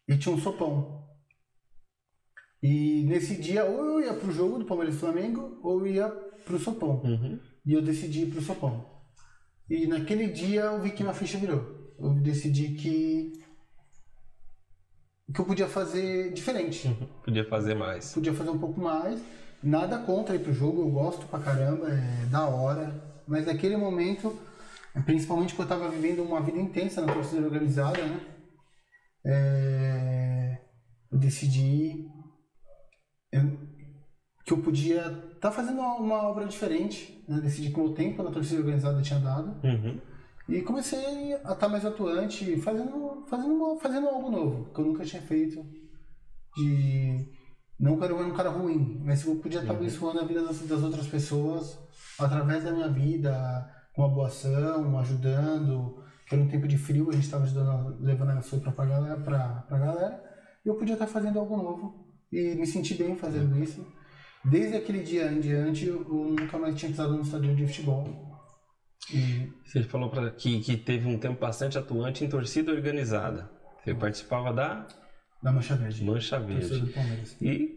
[0.08, 1.05] e tinha um sopão.
[2.68, 6.08] E nesse dia, ou eu ia pro jogo do Palmeiras e Flamengo, ou eu ia
[6.44, 7.00] pro sopão.
[7.04, 7.38] Uhum.
[7.64, 8.84] E eu decidi ir pro sopão.
[9.70, 11.94] E naquele dia eu vi que minha ficha virou.
[11.96, 13.30] Eu decidi que,
[15.32, 16.90] que eu podia fazer diferente
[17.24, 18.12] Podia fazer mais.
[18.12, 19.22] podia fazer um pouco mais.
[19.62, 23.00] Nada contra ir pro jogo, eu gosto pra caramba, é da hora.
[23.28, 24.36] Mas naquele momento,
[25.04, 28.20] principalmente que eu tava vivendo uma vida intensa na torcida organizada, né?
[29.24, 30.58] É,
[31.12, 32.08] eu decidi
[33.32, 33.58] eu-
[34.44, 37.40] que eu podia estar fazendo uma, uma obra diferente, né?
[37.40, 39.56] Decidi que o meu tempo na torcida organizada tinha dado.
[39.66, 40.00] Uhum.
[40.48, 45.20] E comecei a estar mais atuante, fazendo, fazendo, fazendo algo novo, que eu nunca tinha
[45.22, 45.64] feito.
[46.56, 47.28] De.
[47.78, 50.82] Não quero ser um cara ruim, mas eu podia estar abençoando a vida das, das
[50.82, 51.78] outras pessoas
[52.18, 56.02] através da minha vida, com uma boa ação, ajudando.
[56.26, 59.20] Que era um tempo de frio, a gente estava ajudando, levando a sopa pra galera,
[59.20, 60.24] pra, pra galera.
[60.64, 63.86] E eu podia estar fazendo algo novo e me senti bem fazendo isso.
[64.44, 68.36] Desde aquele dia em diante, eu nunca mais tinha pisado no estádio de futebol.
[69.12, 73.50] E Você falou que, que teve um tempo bastante atuante em torcida organizada.
[73.84, 74.86] Você participava da
[75.42, 76.04] da Mancha Verde.
[76.04, 76.92] Mancha Verde.
[77.40, 77.68] E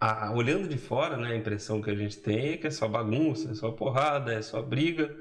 [0.00, 2.86] a- olhando de fora, né, a impressão que a gente tem é que é só
[2.88, 5.14] bagunça, é só porrada, é só briga.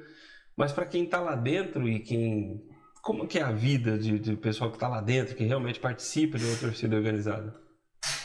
[0.58, 2.62] Mas para quem tá lá dentro e quem.
[3.01, 6.38] Como que é a vida de, de pessoal que tá lá dentro, que realmente participa
[6.38, 7.56] de uma torcida organizada?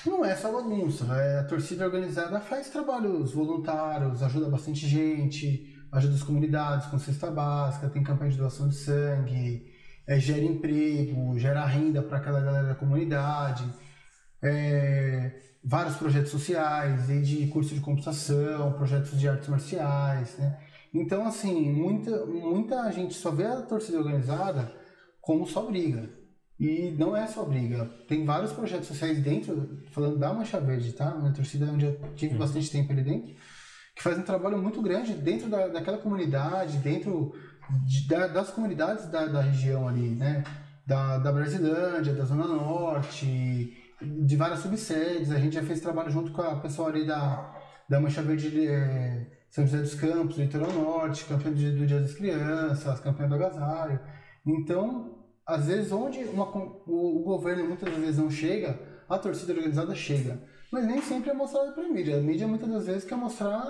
[0.05, 6.15] Não é só bagunça, é, a torcida organizada faz trabalhos voluntários, ajuda bastante gente, ajuda
[6.15, 9.71] as comunidades com cesta básica, tem campanha de doação de sangue,
[10.07, 13.65] é, gera emprego, gera renda para aquela galera da comunidade,
[14.43, 20.59] é, vários projetos sociais, desde curso de computação, projetos de artes marciais, né?
[20.93, 24.75] Então, assim, muita, muita gente só vê a torcida organizada
[25.21, 26.11] como só briga.
[26.65, 27.87] E não é só briga.
[28.07, 31.11] Tem vários projetos sociais dentro, falando da Mancha Verde, tá?
[31.17, 33.35] Minha torcida onde eu tive bastante tempo ali dentro,
[33.97, 37.35] que faz um trabalho muito grande dentro da, daquela comunidade, dentro
[37.85, 40.45] de- da- das comunidades da, da região ali, né?
[40.87, 45.33] Da, da Brasilândia, da Zona Norte, de várias subsedes.
[45.33, 47.55] A gente já fez trabalho junto com a pessoal ali da,
[47.89, 52.15] da Mancha Verde é, São José dos Campos, Litoral Norte, campeão do, do Dia das
[52.15, 53.99] Crianças, campeão do agasalho.
[54.47, 55.22] Então,
[55.53, 56.49] às vezes, onde uma,
[56.87, 60.41] o, o, governo muitas vezes não chega, a torcida organizada chega.
[60.71, 62.17] Mas nem sempre é mostrada para a mídia.
[62.17, 63.67] A mídia muitas das vezes quer mostrar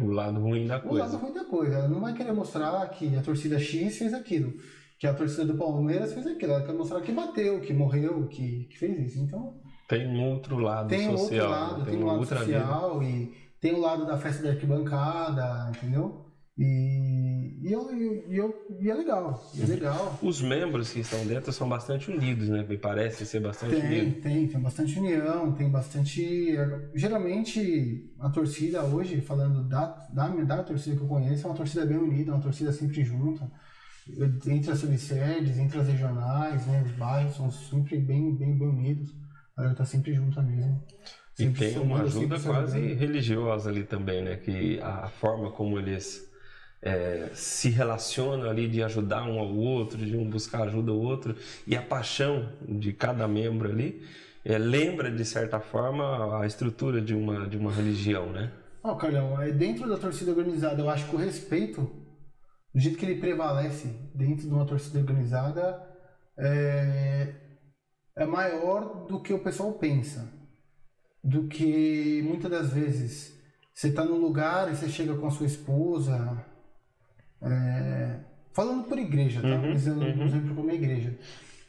[0.00, 0.94] o lado ruim da coisa.
[0.94, 1.74] O lado ruim da coisa.
[1.74, 4.54] Ela não vai querer mostrar que a torcida X fez aquilo,
[4.98, 6.52] que a torcida do Palmeiras fez aquilo.
[6.52, 9.20] Ela quer mostrar que bateu, que morreu, que, que fez isso.
[9.20, 9.60] Então.
[9.88, 11.28] Tem um outro lado tem social.
[11.28, 13.10] Tem outro lado, tem, tem um lado social vida.
[13.12, 16.27] e tem o lado da festa da arquibancada, entendeu?
[16.58, 17.88] E, e, eu,
[18.28, 20.18] e, eu, e é legal, é legal.
[20.20, 22.66] Os membros que estão dentro são bastante unidos, né?
[22.68, 24.20] Me parece ser bastante tem, unido.
[24.20, 26.56] Tem, tem bastante união, tem bastante.
[26.96, 31.86] Geralmente a torcida hoje, falando da, da, da torcida que eu conheço, é uma torcida
[31.86, 33.48] bem unida, uma torcida sempre junta.
[34.44, 39.14] Entre as subsedes, entre as regionais, né, os bairros são sempre bem, bem, bem unidos.
[39.54, 40.82] A galera tá sempre junta mesmo.
[41.38, 44.36] e tem uma ajuda quase religiosa ali também, né?
[44.36, 46.27] Que a forma como eles
[46.80, 51.34] é, se relacionam ali de ajudar um ao outro, de um buscar ajuda ao outro,
[51.66, 54.02] e a paixão de cada membro ali
[54.44, 58.52] é, lembra, de certa forma, a estrutura de uma, de uma religião, né?
[58.82, 61.82] Ó, oh, Carlão, é dentro da torcida organizada, eu acho que o respeito,
[62.72, 65.84] do jeito que ele prevalece dentro de uma torcida organizada,
[66.38, 67.34] é,
[68.16, 70.32] é maior do que o pessoal pensa.
[71.22, 73.36] Do que muitas das vezes
[73.74, 76.44] você está no lugar e você chega com a sua esposa,
[77.42, 78.18] é,
[78.52, 79.48] falando por igreja, tá?
[79.48, 80.22] Uhum, Usando uhum.
[80.22, 81.16] um exemplo como igreja.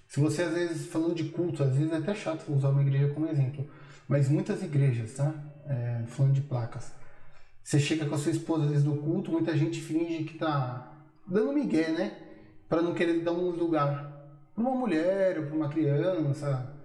[0.08, 3.14] Se você, às vezes, falando de culto, às vezes é até chato usar uma igreja
[3.14, 3.70] como exemplo,
[4.08, 5.34] mas muitas igrejas, tá?
[5.68, 6.92] É, falando de placas.
[7.64, 10.92] Você chega com a sua esposa, às vezes, no culto, muita gente finge que tá
[11.28, 12.18] dando migué, né?
[12.68, 14.12] Para não querer dar um lugar
[14.56, 16.76] para uma mulher ou para uma criança,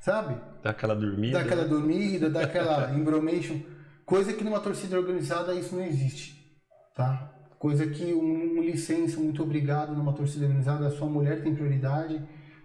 [0.00, 0.36] sabe?
[0.62, 1.38] Daquela dormida.
[1.38, 3.60] Daquela dormida, daquela embromation.
[4.06, 6.58] Coisa que numa torcida organizada isso não existe,
[6.94, 7.30] tá?
[7.60, 12.18] Coisa que um, um licença, muito obrigado numa torcida organizada, a sua mulher tem prioridade,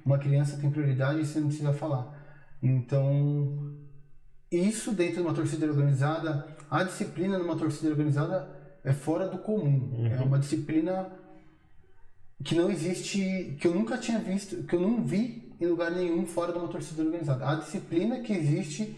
[0.06, 2.18] uma criança tem prioridade e você não precisa falar.
[2.64, 3.76] Então,
[4.50, 8.50] isso dentro de uma torcida organizada, a disciplina numa torcida organizada
[8.86, 9.92] é fora do comum.
[9.92, 10.08] Uhum.
[10.08, 11.12] É uma disciplina
[12.42, 16.26] que não existe, que eu nunca tinha visto, que eu não vi em lugar nenhum
[16.26, 17.46] fora de uma torcida organizada.
[17.46, 18.96] A disciplina que existe,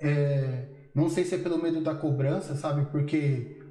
[0.00, 2.86] é, não sei se é pelo medo da cobrança, sabe?
[2.92, 3.57] Porque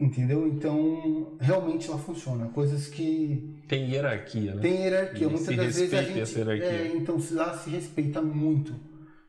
[0.00, 0.48] Entendeu?
[0.48, 2.46] Então, realmente ela funciona.
[2.48, 3.62] Coisas que.
[3.68, 4.62] Tem hierarquia, né?
[4.62, 5.26] Tem hierarquia.
[5.26, 6.20] E Muitas se das vezes a respeita gente.
[6.20, 6.66] essa hierarquia.
[6.66, 8.74] É, então lá se respeita muito.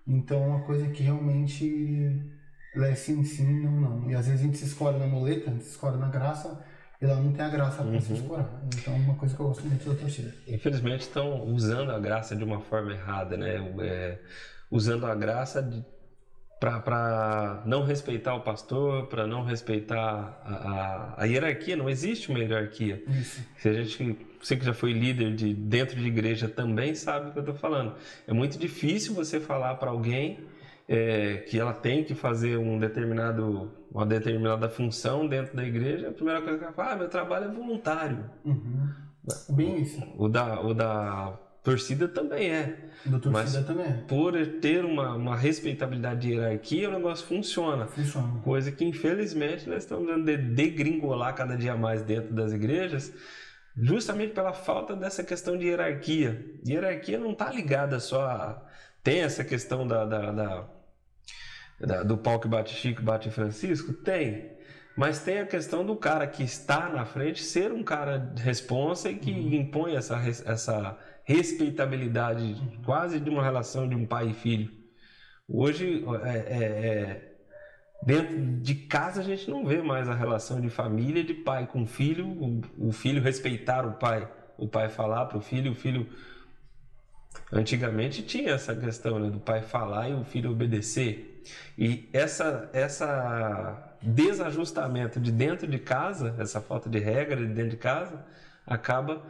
[0.07, 2.31] Então é uma coisa que realmente.
[2.73, 4.10] Ela é sim, sim, não, não.
[4.10, 6.63] E às vezes a gente se escora na muleta, a gente se escora na graça,
[7.01, 8.63] e ela não tem a graça para se escorar.
[8.73, 10.34] Então é uma coisa que eu gosto muito da torcida.
[10.47, 13.55] Infelizmente estão usando a graça de uma forma errada, né?
[13.81, 14.19] É,
[14.71, 15.84] usando a graça de
[16.62, 22.38] para não respeitar o pastor, para não respeitar a, a, a, hierarquia, não existe uma
[22.38, 23.04] hierarquia.
[23.08, 23.43] Isso.
[23.58, 27.32] Se a gente, você que já foi líder de dentro de igreja também sabe o
[27.32, 27.95] que eu estou falando.
[28.28, 30.39] É muito difícil você falar para alguém
[30.88, 36.10] é, que ela tem que fazer um determinado, uma determinada função dentro da igreja.
[36.10, 38.24] A primeira coisa que ela fala, ah, meu trabalho é voluntário.
[38.45, 38.88] Uhum.
[39.50, 40.00] Bem isso.
[40.15, 42.78] O da, o da torcida também é.
[43.06, 44.04] Do torcida Mas também é.
[44.08, 47.88] por ter uma, uma respeitabilidade de hierarquia, o negócio funciona.
[47.88, 48.39] Funciona.
[48.41, 53.13] Coisa que, infelizmente, nós estamos vendo de degringolar cada dia mais dentro das igrejas,
[53.76, 56.45] justamente pela falta dessa questão de hierarquia.
[56.67, 58.67] Hierarquia não está ligada só a...
[59.04, 60.69] Tem essa questão da, da, da,
[61.80, 63.93] da, do pau que bate Chico, bate Francisco?
[63.93, 64.52] Tem.
[64.95, 69.15] Mas tem a questão do cara que está na frente ser um cara responsa e
[69.15, 72.55] que impõe essa, essa respeitabilidade
[72.86, 74.71] quase de uma relação de um pai e filho.
[75.47, 77.34] Hoje, é, é, é,
[78.03, 81.86] dentro de casa, a gente não vê mais a relação de família, de pai com
[81.86, 86.07] filho, o, o filho respeitar o pai, o pai falar para o filho, o filho.
[87.51, 91.43] Antigamente tinha essa questão né, do pai falar e o filho obedecer.
[91.77, 97.77] E essa, essa desajustamento de dentro de casa, essa falta de regra de dentro de
[97.77, 98.25] casa,
[98.65, 99.23] acaba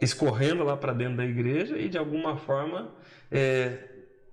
[0.00, 2.94] escorrendo lá para dentro da igreja e de alguma forma
[3.30, 3.78] é,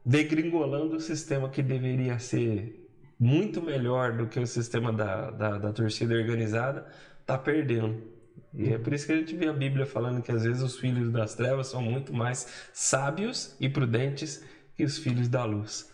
[0.05, 2.81] degringolando o sistema que deveria ser
[3.19, 6.85] muito melhor do que o sistema da, da, da torcida organizada,
[7.21, 8.15] está perdendo.
[8.53, 10.77] E é por isso que a gente vê a Bíblia falando que às vezes os
[10.77, 14.43] filhos das trevas são muito mais sábios e prudentes
[14.75, 15.91] que os filhos da luz.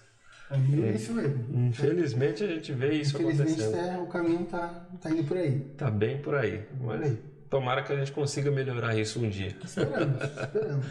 [0.52, 1.68] É isso mesmo.
[1.68, 3.90] Infelizmente a gente vê isso Infelizmente acontecendo.
[3.90, 5.60] é, o caminho tá, tá indo por aí.
[5.78, 6.66] Tá bem por aí.
[6.82, 7.18] Mas aí.
[7.52, 9.54] Tomara que a gente consiga melhorar isso um dia.
[9.64, 10.86] Esperamos, esperamos.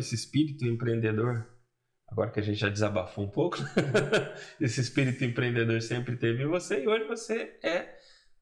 [0.00, 1.46] Esse espírito empreendedor,
[2.08, 3.56] agora que a gente já desabafou um pouco,
[4.60, 7.88] esse espírito empreendedor sempre teve em você e hoje você é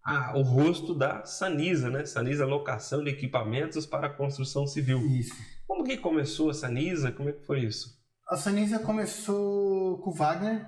[0.03, 2.05] a- o rosto da Sanisa, né?
[2.07, 5.01] Sanisa Locação de Equipamentos para a Construção Civil.
[5.07, 5.35] Isso.
[5.66, 7.12] Como que começou a Sanisa?
[7.12, 7.99] Como é que foi isso?
[8.31, 10.66] A Sanisa começou com o Wagner,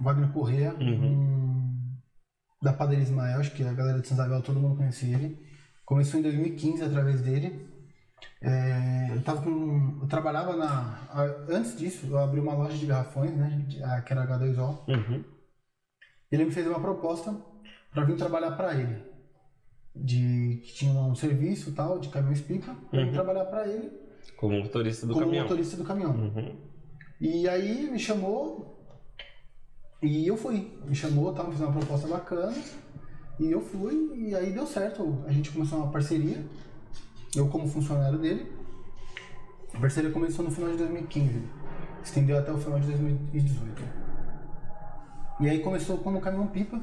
[0.00, 1.96] Wagner Corrêa, um,
[2.62, 5.38] da Padaria Ismael, acho que a galera de São Isabel, todo mundo conhecia ele.
[5.84, 7.68] Começou em 2015 através dele.
[8.44, 10.98] É, eu, tava com, eu trabalhava na.
[11.48, 13.64] Antes disso, eu abri uma loja de garrafões, né?
[13.68, 14.78] Que era H2O.
[14.88, 15.24] Uhum.
[16.30, 17.34] Ele me fez uma proposta
[17.92, 19.02] para vir trabalhar para ele.
[19.94, 23.92] De que tinha um serviço tal, de caminhões pipa, pra eu vir trabalhar para ele
[24.38, 25.44] Como motorista do como caminhão.
[25.44, 26.10] motorista do caminhão.
[26.12, 26.56] Uhum.
[27.20, 28.72] E aí me chamou
[30.02, 30.72] e eu fui.
[30.84, 32.56] Me chamou, tava fazendo uma proposta bacana.
[33.38, 35.22] E eu fui e aí deu certo.
[35.26, 36.44] A gente começou uma parceria.
[37.34, 38.52] Eu como funcionário dele.
[39.74, 41.42] A parceria começou no final de 2015.
[42.04, 43.82] Estendeu até o final de 2018.
[45.40, 46.80] E aí começou como caminhão pipa.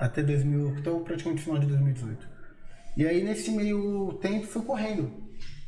[0.00, 2.28] Até 2000, até praticamente final de 2018.
[2.96, 5.24] E aí nesse meio tempo foi correndo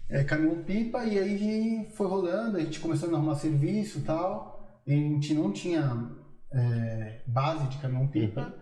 [0.08, 4.80] é, caminhão pipa e aí foi rolando, a gente começou a arrumar serviço e tal.
[4.86, 6.10] E a gente não tinha
[6.52, 8.54] é, base de caminhão pipa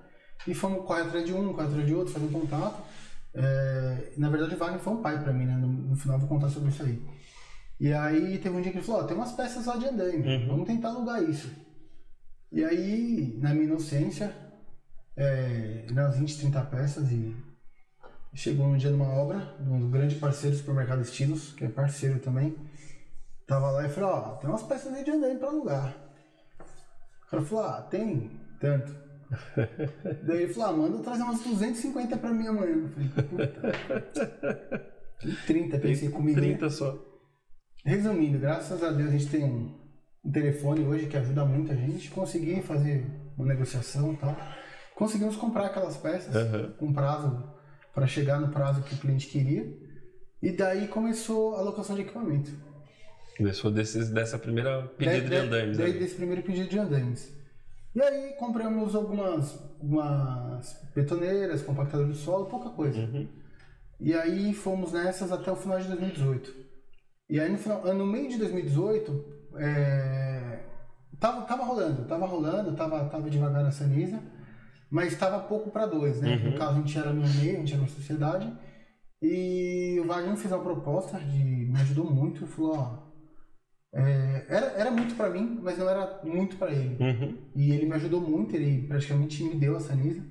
[0.46, 2.82] e fomos correr atrás de um, correr atrás de outro, fazer um contato.
[3.34, 5.56] É, na verdade, o Wagner foi um pai pra mim, né?
[5.56, 7.02] No, no final eu vou contar sobre isso aí.
[7.80, 10.46] E aí teve um dia que ele falou: Ó, tem umas peças lá de andaime,
[10.46, 11.50] vamos tentar alugar isso.
[12.52, 14.32] E aí, na minha inocência,
[15.16, 17.34] é, umas 20, 30 peças e
[18.36, 22.18] Chegou um dia numa obra, de um grande parceiro do supermercado Estilos, que é parceiro
[22.18, 22.56] também.
[23.46, 25.94] Tava lá e falou, ó, tem umas peças aí de andaime pra alugar.
[27.26, 28.92] O cara falou, ah, tem tanto.
[30.22, 32.74] Daí ele falou, ah, manda trazer umas 250 pra mim amanhã.
[32.76, 34.94] Eu falei, puta.
[35.20, 36.40] Tem 30, pensei comigo.
[36.40, 36.46] né?
[36.48, 36.98] 30 só.
[37.84, 39.78] Resumindo, graças a Deus a gente tem um,
[40.24, 42.10] um telefone hoje que ajuda muito a gente.
[42.10, 43.06] Consegui fazer
[43.36, 44.36] uma negociação e tal.
[44.94, 46.72] Conseguimos comprar aquelas peças Aham.
[46.78, 47.52] com prazo
[47.94, 49.66] para chegar no prazo que o cliente queria.
[50.42, 52.50] E daí começou a locação de equipamento.
[53.36, 55.76] Começou desses, dessa primeira pedido de Daí- andaimes.
[55.78, 55.98] Daí ali.
[55.98, 57.32] desse primeiro pedido de andaimes.
[57.94, 62.98] E aí compramos algumas, algumas betoneiras, compactadores de solo, pouca coisa.
[63.00, 63.28] Uhum.
[64.00, 66.52] E aí fomos nessas até o final de 2018.
[67.30, 69.24] E aí no, final, no meio de 2018,
[69.56, 70.64] é,
[71.20, 74.20] tava, tava rolando, tava rolando, tava, tava devagar na Sanisa,
[74.90, 76.36] mas tava pouco para dois, né?
[76.36, 78.52] No caso, a gente era no meio, a gente era uma sociedade.
[79.22, 83.13] E o Wagner fez uma proposta, de, me ajudou muito, falou, ó,
[83.94, 86.96] é, era, era muito para mim, mas não era muito para ele.
[87.00, 87.38] Uhum.
[87.54, 90.22] E ele me ajudou muito, ele praticamente me deu a Sanisa.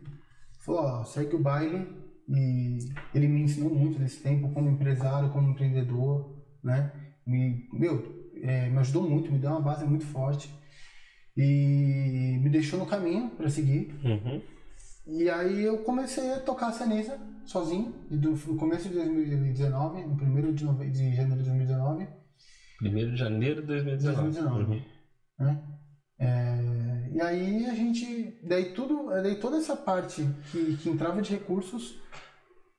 [0.59, 1.87] Falou, ó, segue o baile.
[2.27, 2.77] E
[3.13, 6.91] ele me ensinou muito nesse tempo como empresário, como empreendedor, né?
[7.25, 10.53] Me, meu, é, me ajudou muito, me deu uma base muito forte.
[11.35, 13.93] E me deixou no caminho para seguir.
[14.03, 14.41] Uhum.
[15.07, 20.15] E aí eu comecei a tocar a Sanisa sozinho, do, no começo de 2019, no
[20.15, 22.07] primeiro de, nove, de janeiro de 2019.
[22.79, 24.21] Primeiro de janeiro de 2019.
[24.31, 24.63] 2019.
[24.73, 24.81] Uhum.
[25.39, 25.63] né?
[26.19, 31.31] É, e aí a gente, daí tudo, daí toda essa parte que, que entrava de
[31.31, 31.99] recursos,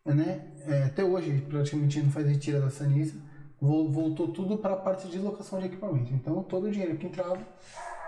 [0.07, 3.15] né, é, até hoje praticamente não faz retira da Sanisa,
[3.61, 6.13] vol- voltou tudo para a parte de locação de equipamento.
[6.15, 7.39] Então todo o dinheiro que entrava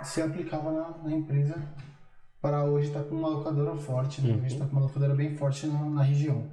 [0.02, 1.54] se aplicava na, na empresa
[2.40, 4.36] para hoje estar com uma locadora forte, né?
[4.36, 6.46] Hoje está com uma locadora bem forte na, na região.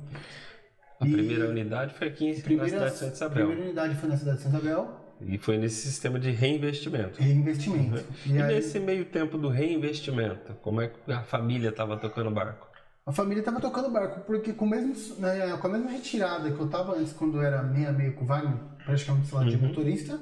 [1.00, 3.46] A E- primeira unidade foi aqui na cidade de Santa a Isabel.
[3.48, 7.22] primeira unidade foi na cidade de Santa Isabel, E foi nesse sistema de reinvestimento.
[7.22, 8.03] reinvestimento.
[8.26, 12.30] E, E aí- nesse meio tempo do reinvestimento, como é que a família estava tocando
[12.32, 12.68] barco?
[13.05, 16.66] A família estava tocando barco, porque com, mesmo, né, com a mesma retirada que eu
[16.66, 20.20] estava antes, quando eu era meia meia com o Wagner, praticamente sei lá, de motorista,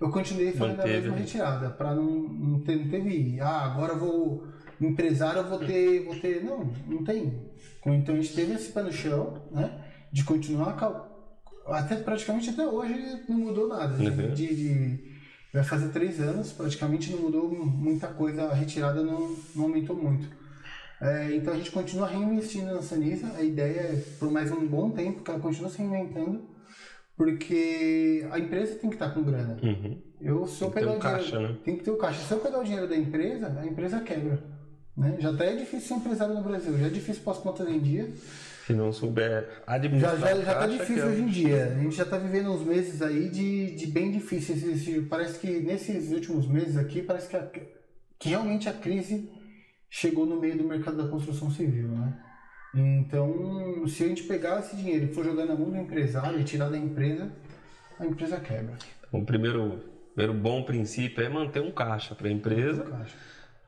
[0.00, 3.92] eu continuei fazendo Manteve a mesma retirada, para não, não, ter, não teve, ah, agora
[3.92, 4.46] eu vou,
[4.80, 7.40] empresário eu vou ter, vou ter, não, não tem.
[7.86, 9.70] Então a gente teve esse pé no chão, né,
[10.12, 10.72] de continuar,
[11.66, 14.34] até praticamente até hoje não mudou nada, de- Uhum.
[14.34, 15.14] de, de-
[15.52, 20.28] vai fazer três anos, praticamente não mudou muita coisa, a retirada não, não aumentou muito.
[21.00, 23.26] É, então a gente continua reinvestindo na Sanisa.
[23.36, 26.48] A ideia é por mais um bom tempo que ela continue se reinventando,
[27.16, 29.56] porque a empresa tem que estar com grana.
[29.62, 29.98] Uhum.
[30.20, 31.56] Eu, se eu Tem que ter pegar o dinheiro, caixa, né?
[31.64, 32.20] tem que ter o caixa.
[32.26, 34.42] Se eu pegar o dinheiro da empresa, a empresa quebra.
[34.96, 35.16] Né?
[35.20, 37.78] Já até é difícil ser empresário no Brasil, já é difícil pôr as contas em
[37.80, 38.08] dia.
[38.66, 41.64] Se não souber Já, administrar já, a já tá caixa, difícil é- hoje em dia.
[41.66, 44.62] A gente já tá vivendo uns meses aí de, de bem difíceis.
[44.64, 47.50] Esse- Parece que nesses últimos meses aqui, parece que, a-
[48.18, 49.30] que realmente a crise
[49.90, 52.14] chegou no meio do mercado da construção civil, né?
[52.74, 56.44] Então, se a gente pegar esse dinheiro e for jogar na mão do empresário e
[56.44, 57.30] tirar da empresa,
[58.00, 58.74] a empresa quebra.
[59.12, 59.80] O primeiro,
[60.14, 63.16] primeiro bom princípio é manter um caixa para a empresa, Caixa.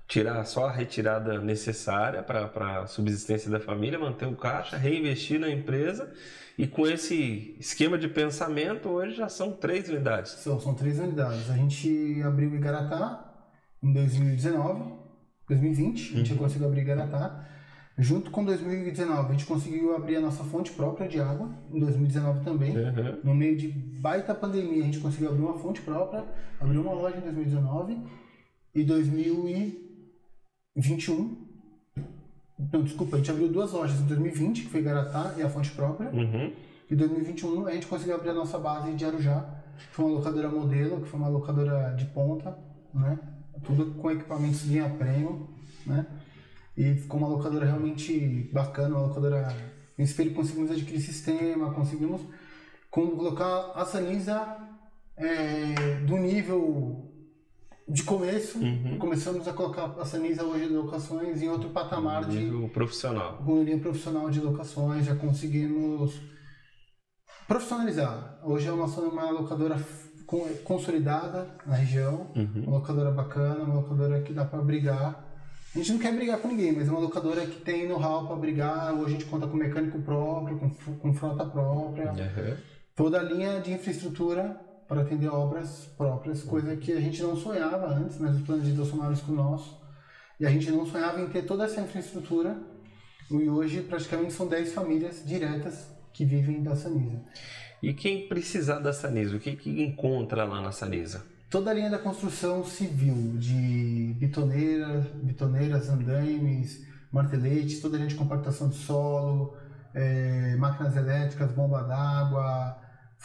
[0.07, 5.50] Tirar só a retirada necessária para a subsistência da família, manter o caixa, reinvestir na
[5.50, 6.12] empresa
[6.57, 10.32] e com esse esquema de pensamento hoje já são três unidades.
[10.32, 11.50] São, são três unidades.
[11.50, 13.22] A gente abriu Igaratá
[13.82, 14.94] em 2019,
[15.48, 17.44] 2020, a gente conseguiu abrir Igaratá.
[17.98, 22.44] Junto com 2019, a gente conseguiu abrir a nossa fonte própria de água, em 2019
[22.44, 22.76] também.
[22.76, 23.20] Uhum.
[23.24, 26.22] No meio de baita pandemia, a gente conseguiu abrir uma fonte própria,
[26.61, 27.98] abrir uma loja em 2019
[28.74, 28.84] e
[30.76, 31.46] 2021.
[32.72, 35.70] Não, desculpa, a gente abriu duas lojas em 2020, que foi Igaratá e a fonte
[35.72, 36.10] própria.
[36.10, 36.52] Uhum.
[36.90, 39.44] Em 2021 a gente conseguiu abrir a nossa base de Arujá,
[39.76, 42.56] que foi uma locadora modelo, que foi uma locadora de ponta,
[42.94, 43.18] né?
[43.64, 45.48] Tudo com equipamentos linha premium,
[45.84, 46.06] né?
[46.76, 49.48] E ficou uma locadora realmente bacana, uma locadora...
[49.98, 52.20] Em espelho conseguimos adquirir sistema, conseguimos
[52.90, 54.58] colocar a Sanisa
[55.16, 57.15] é, do nível
[57.89, 58.59] de começo,
[58.99, 63.39] começamos a colocar a Sanisa hoje de locações em outro patamar de, Nível profissional.
[63.64, 66.14] linha profissional de locações, já conseguimos
[67.47, 68.41] profissionalizar.
[68.45, 69.76] Hoje é uma, uma locadora
[70.64, 75.24] consolidada na região, uma locadora bacana, uma locadora que dá para brigar.
[75.74, 78.34] A gente não quer brigar com ninguém, mas é uma locadora que tem know-how para
[78.37, 78.93] brigar.
[78.95, 82.57] Hoje a gente conta com mecânico próprio, com, com frota própria, Uhum.
[82.97, 84.59] toda a linha de infraestrutura
[84.89, 88.72] para atender obras próprias, coisa que a gente não sonhava antes, mas os planos de
[88.72, 89.80] Deus somaram isso com o nosso.
[90.39, 92.57] E a gente não sonhava em ter toda essa infraestrutura.
[93.30, 97.20] E hoje praticamente são 10 famílias diretas que vivem da Sanisa.
[97.82, 101.24] E quem precisar da Sanisa, o que, que encontra lá na Sanisa?
[101.51, 108.14] Toda a linha da construção civil, de bitoneiras, bitoneiras, andaimes, marteletes, toda a linha de
[108.14, 109.57] compactação de solo,
[109.95, 112.76] eh, máquinas elétricas, bomba d'água,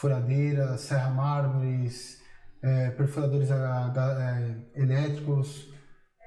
[0.02, 2.20] furadeiras, serra mármores,
[2.64, 5.70] eh, perfuradores a- ga- eh, elétricos,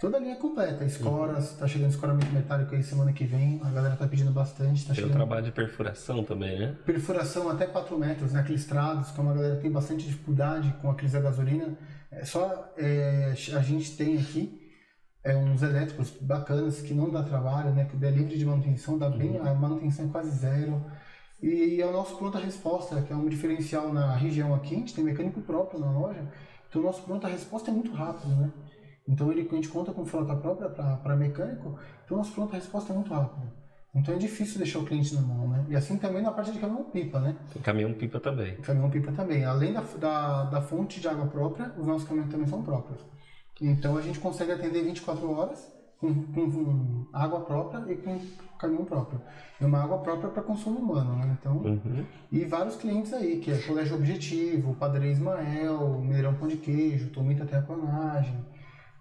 [0.00, 3.96] toda a linha completa, escoras, está chegando escoramento metálico aí semana que vem, a galera
[3.96, 6.76] tá pedindo bastante, tá Tem o chegando trabalho de perfuração também, né?
[6.86, 8.40] perfuração até 4 metros, né?
[8.40, 11.76] aqueles trados, que uma galera tem bastante dificuldade com aqueles a gasolina.
[12.12, 14.60] É só é, a gente tem aqui
[15.24, 17.86] é, uns elétricos bacanas que não dá trabalho, né?
[17.90, 20.80] que é livre de manutenção, dá bem, a manutenção é quase zero.
[21.44, 25.04] E é o nosso pronta-resposta, que é um diferencial na região aqui, a gente tem
[25.04, 26.26] mecânico próprio na loja,
[26.66, 28.50] então o nosso pronta-resposta é muito rápido, né?
[29.06, 32.96] Então ele, a gente conta com frota própria para mecânico, então o nosso pronta-resposta é
[32.96, 33.46] muito rápido.
[33.94, 35.66] Então é difícil deixar o cliente na mão, né?
[35.68, 37.36] E assim também na parte de caminhão-pipa, né?
[37.52, 38.56] Tem caminhão-pipa também.
[38.56, 39.44] Caminhão-pipa também.
[39.44, 43.04] Além da, da, da fonte de água própria, os nossos caminhões também são próprios.
[43.60, 48.20] Então a gente consegue atender 24 horas com, com, água própria e com
[48.58, 49.20] caminhão próprio.
[49.60, 51.36] E uma água própria para consumo humano, né?
[51.40, 52.04] Então, Uhum.
[52.30, 57.44] e vários clientes aí, que é Colégio Objetivo, Padaria Ismael, Mineirão Pão de Queijo, Tomita
[57.44, 58.36] Terraplanagem.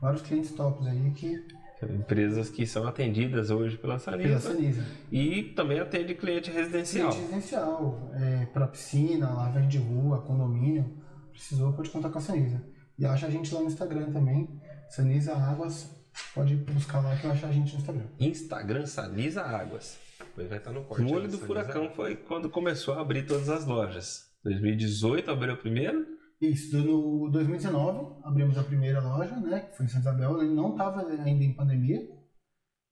[0.02, 1.42] Vários clientes tops aí que
[1.90, 4.40] Empresas que são atendidas hoje pela pela Sanisa.
[4.40, 4.86] Sanisa.
[5.12, 7.10] E também atende cliente residencial.
[7.10, 10.86] Cliente residencial, é, para piscina, lavagem de rua, condomínio,
[11.32, 12.64] precisou, pode contar com a Sanisa.
[12.98, 14.48] E acha a gente lá no Instagram também,
[14.90, 16.03] Sanisa Águas.
[16.34, 18.06] Pode buscar lá que eu acho a gente no Instagram.
[18.20, 20.00] Instagram Sanisa Águas.
[20.20, 21.04] Depois vai estar no corte.
[21.04, 24.32] O olho do furacão foi quando começou a abrir todas as lojas.
[24.44, 26.06] 2018 abriu o primeiro.
[26.42, 30.72] Isso, no 2019 abrimos a primeira loja, né, que foi em Santa Isabel, ele não
[30.72, 32.02] estava ainda em pandemia,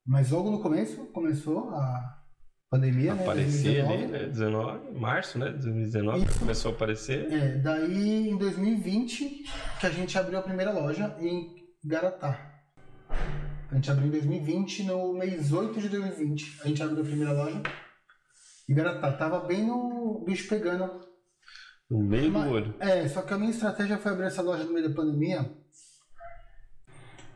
[0.05, 2.21] mas logo no começo começou a
[2.69, 3.93] pandemia, né, Aparecer 2019.
[3.93, 4.29] ali, né?
[4.29, 5.49] 19, março, né?
[5.49, 6.39] 2019 Isso.
[6.39, 7.31] começou a aparecer.
[7.31, 9.43] É, daí em 2020
[9.79, 11.49] que a gente abriu a primeira loja em
[11.83, 12.50] Garatá.
[13.71, 17.31] A gente abriu em 2020, no mês 8 de 2020, a gente abriu a primeira
[17.31, 17.63] loja
[18.69, 19.13] em Garatá.
[19.13, 21.09] Tava bem no bicho pegando
[21.89, 22.75] No meio Mas- do olho.
[22.79, 25.49] É, só que a minha estratégia foi abrir essa loja no meio da pandemia,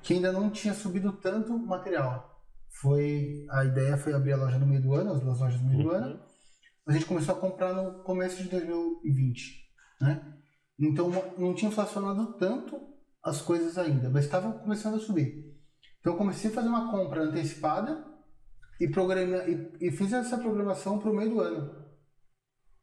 [0.03, 2.41] que ainda não tinha subido tanto material.
[2.81, 5.69] Foi a ideia foi abrir a loja no meio do ano, as duas lojas no
[5.69, 6.19] meio do ano.
[6.85, 9.63] A gente começou a comprar no começo de 2020,
[10.01, 10.33] né?
[10.77, 12.79] Então não tinha inflacionado tanto
[13.23, 15.44] as coisas ainda, mas estava começando a subir.
[16.05, 18.05] Então eu comecei a fazer uma compra antecipada
[18.79, 21.83] e, programa, e, e fiz essa programação para o meio do ano.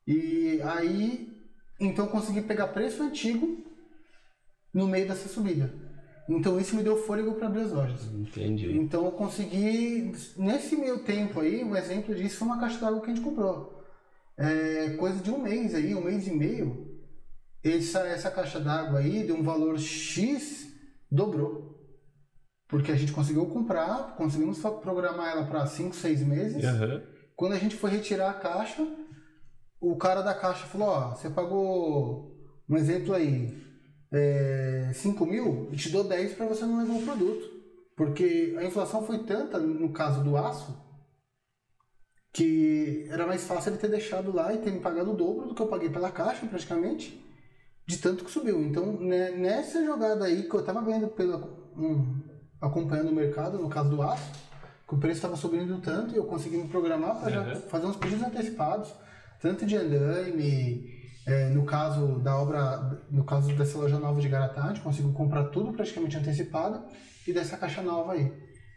[0.04, 1.32] E aí,
[1.78, 3.64] então eu consegui pegar preço antigo
[4.74, 5.72] no meio dessa subida.
[6.28, 8.04] Então isso me deu fôlego para abrir as lojas.
[8.12, 8.76] Entendi.
[8.76, 13.12] Então eu consegui, nesse meio tempo aí, um exemplo disso foi uma caixa d'água que
[13.12, 13.84] a gente comprou.
[14.36, 17.00] É, coisa de um mês aí, um mês e meio,
[17.62, 20.74] essa, essa caixa d'água aí, de um valor X,
[21.08, 21.71] dobrou.
[22.72, 26.64] Porque a gente conseguiu comprar, conseguimos programar ela para 5, 6 meses.
[26.64, 27.02] Aham.
[27.36, 28.88] Quando a gente foi retirar a caixa,
[29.78, 32.34] o cara da caixa falou, ó, você pagou,
[32.66, 33.62] um exemplo aí,
[34.10, 37.46] é, 5 mil, e te dou 10 para você não levar o produto.
[37.94, 40.74] Porque a inflação foi tanta, no caso do aço,
[42.32, 45.54] que era mais fácil ele ter deixado lá e ter me pagado o dobro do
[45.54, 47.22] que eu paguei pela caixa, praticamente,
[47.86, 48.62] de tanto que subiu.
[48.62, 51.36] Então, né, nessa jogada aí, que eu tava vendo pela,
[51.76, 52.31] um,
[52.62, 54.30] acompanhando o mercado, no caso do aço,
[54.88, 57.60] que o preço estava subindo tanto e eu consegui me programar para já Uhum.
[57.68, 58.92] fazer uns pedidos antecipados,
[59.40, 60.86] tanto de andaime,
[61.26, 65.12] é, no caso da obra, no caso dessa loja nova de Garatá, a gente conseguiu
[65.12, 66.82] comprar tudo praticamente antecipado
[67.26, 68.32] e dessa caixa nova aí.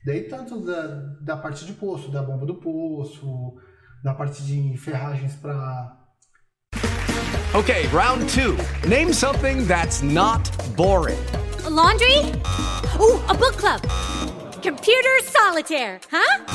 [0.06, 0.88] Daí tanto da,
[1.22, 3.54] da parte de poço, da bomba do poço,
[4.04, 5.98] da parte de ferragens para
[7.56, 8.56] Okay, round two.
[8.88, 11.18] Name something that's not boring.
[11.66, 12.20] A laundry?
[13.00, 13.82] Ooh, a book club.
[14.62, 16.46] Computer solitaire, huh?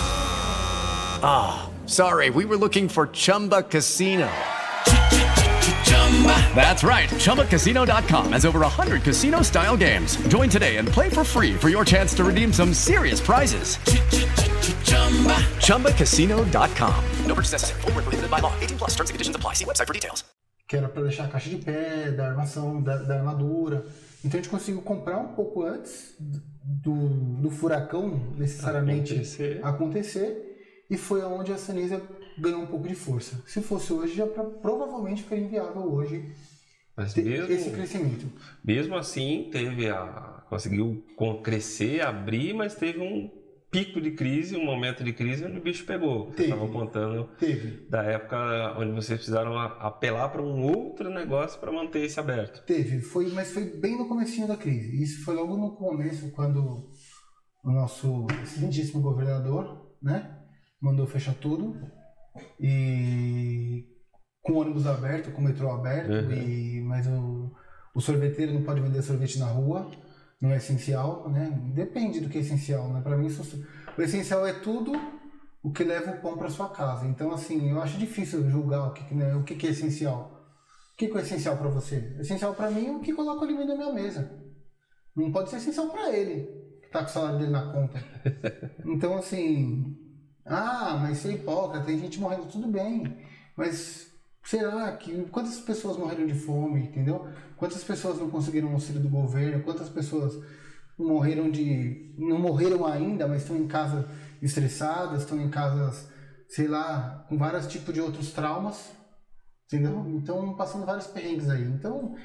[1.23, 4.31] Ah, sorry, we were looking for Chumba Casino.
[6.55, 7.09] That's right.
[7.09, 10.15] ChumbaCasino.com has over 100 casino style games.
[10.29, 13.79] Join today and play for free for your chance to redeem some serious prizes.
[15.65, 17.05] ChumbaCasino.com.
[17.27, 17.81] No purchase necessary.
[17.81, 18.53] Void where prohibited by law.
[18.61, 19.55] 18 plus terms and conditions apply.
[19.55, 20.25] See website for details.
[20.71, 23.85] que era para deixar a caixa de pé, da armação, da, da armadura.
[24.25, 27.09] Então a gente conseguiu comprar um pouco antes do,
[27.41, 29.61] do furacão necessariamente Acontecer.
[29.63, 32.03] acontecer, e foi onde a Sanisa
[32.39, 33.43] ganhou um pouco de força.
[33.47, 36.33] Se fosse hoje, já pra, provavelmente ficaria inviável hoje
[36.97, 38.27] Mas ter mesmo, esse crescimento.
[38.65, 40.43] mesmo assim, teve a.
[40.49, 41.05] Conseguiu
[41.45, 43.31] crescer, abrir, mas teve um
[43.71, 46.27] pico de crise, um momento de crise onde o bicho pegou.
[46.33, 46.45] Teve.
[46.45, 52.01] estavam contando Teve, da época onde vocês precisaram apelar para um outro negócio para manter
[52.05, 52.65] esse aberto.
[52.65, 55.01] teve, foi, mas foi bem no comecinho da crise.
[55.03, 56.89] Isso foi logo no começo, quando
[57.63, 60.37] o nosso excelentíssimo governador, né,
[60.81, 61.77] mandou fechar tudo
[62.59, 63.85] e
[64.43, 66.33] com o ônibus aberto, com metrô aberto, Uhum.
[66.33, 67.53] e mas o,
[67.95, 69.91] o sorveteiro não pode vender sorvete na rua,
[70.41, 71.51] não é essencial, né?
[71.75, 73.01] Depende do que é essencial, né?
[73.03, 73.43] Para mim isso,
[73.97, 74.93] o essencial é tudo
[75.63, 77.07] o que leva o pão para sua casa.
[77.07, 80.37] Então assim, eu acho difícil julgar o que, né, o que, que é essencial.
[80.93, 82.17] O que, que é essencial para você?
[82.19, 84.39] Essencial para mim é o que coloca o alimento na minha mesa.
[85.15, 86.47] Não pode ser essencial para ele,
[86.83, 88.03] que tá com o salário dele na conta.
[88.85, 89.97] Então, assim,
[90.45, 93.25] ah, mas ser hipócrita, tem gente morrendo, tudo bem.
[93.57, 94.10] Mas
[94.43, 95.25] será que.
[95.31, 97.27] Quantas pessoas morreram de fome, entendeu?
[97.57, 99.63] Quantas pessoas não conseguiram auxílio do governo?
[99.63, 100.35] Quantas pessoas
[100.99, 102.15] morreram de.
[102.19, 104.09] não morreram ainda, mas estão em casa
[104.43, 106.09] estressadas, estão em casas,
[106.49, 108.91] sei lá, com vários tipos de outros traumas.
[109.67, 110.05] Entendeu?
[110.09, 111.63] Então, passando vários perrengues aí.
[111.63, 112.17] Então,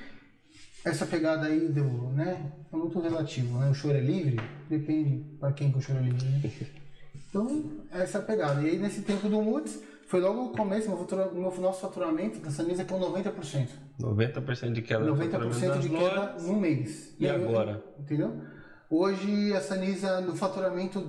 [0.83, 3.69] essa pegada aí do, né, é muito relativo, né?
[3.69, 4.39] O choro é livre,
[4.69, 6.41] depende para quem que o choro é livre, né?
[7.29, 8.61] Então, essa é a pegada.
[8.61, 9.77] E aí, nesse tempo do Moods,
[10.15, 13.67] foi logo o começo, meu fatura- meu- nosso faturamento da Sanisa com 90%.
[13.99, 16.43] 90% de queda no 90% faturamento de queda lojas.
[16.43, 17.13] num mês.
[17.19, 17.83] E aí, agora?
[17.99, 18.33] Entendeu?
[18.89, 21.01] Hoje, a Sanisa, no faturamento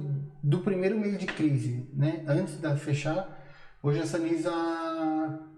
[0.42, 2.24] do primeiro mês de crise, né?
[2.26, 3.28] Antes da fechar,
[3.80, 4.50] hoje a Sanisa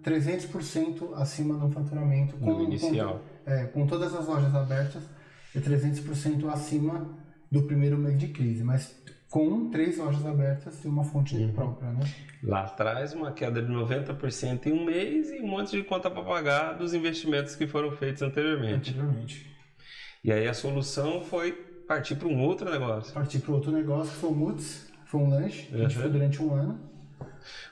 [0.02, 2.36] 300% acima no faturamento.
[2.36, 3.22] No inicial.
[3.46, 5.02] Com, é, com todas as lojas abertas,
[5.56, 7.08] é 300% acima
[7.50, 8.94] do primeiro mês de crise, mas
[9.30, 11.50] com três lojas abertas e uma fonte Uhum.
[11.52, 12.00] própria, né?
[12.42, 16.22] Lá atrás, uma queda de 90% em um mês e um monte de conta para
[16.22, 18.90] pagar dos investimentos que foram feitos anteriormente.
[18.90, 19.56] Anteriormente.
[20.22, 21.52] E aí a solução foi
[21.86, 23.12] partir para um outro negócio.
[23.12, 26.02] Parti para outro negócio que foi o Mutz, foi um lanche, a gente Uhum.
[26.02, 26.80] foi durante um ano,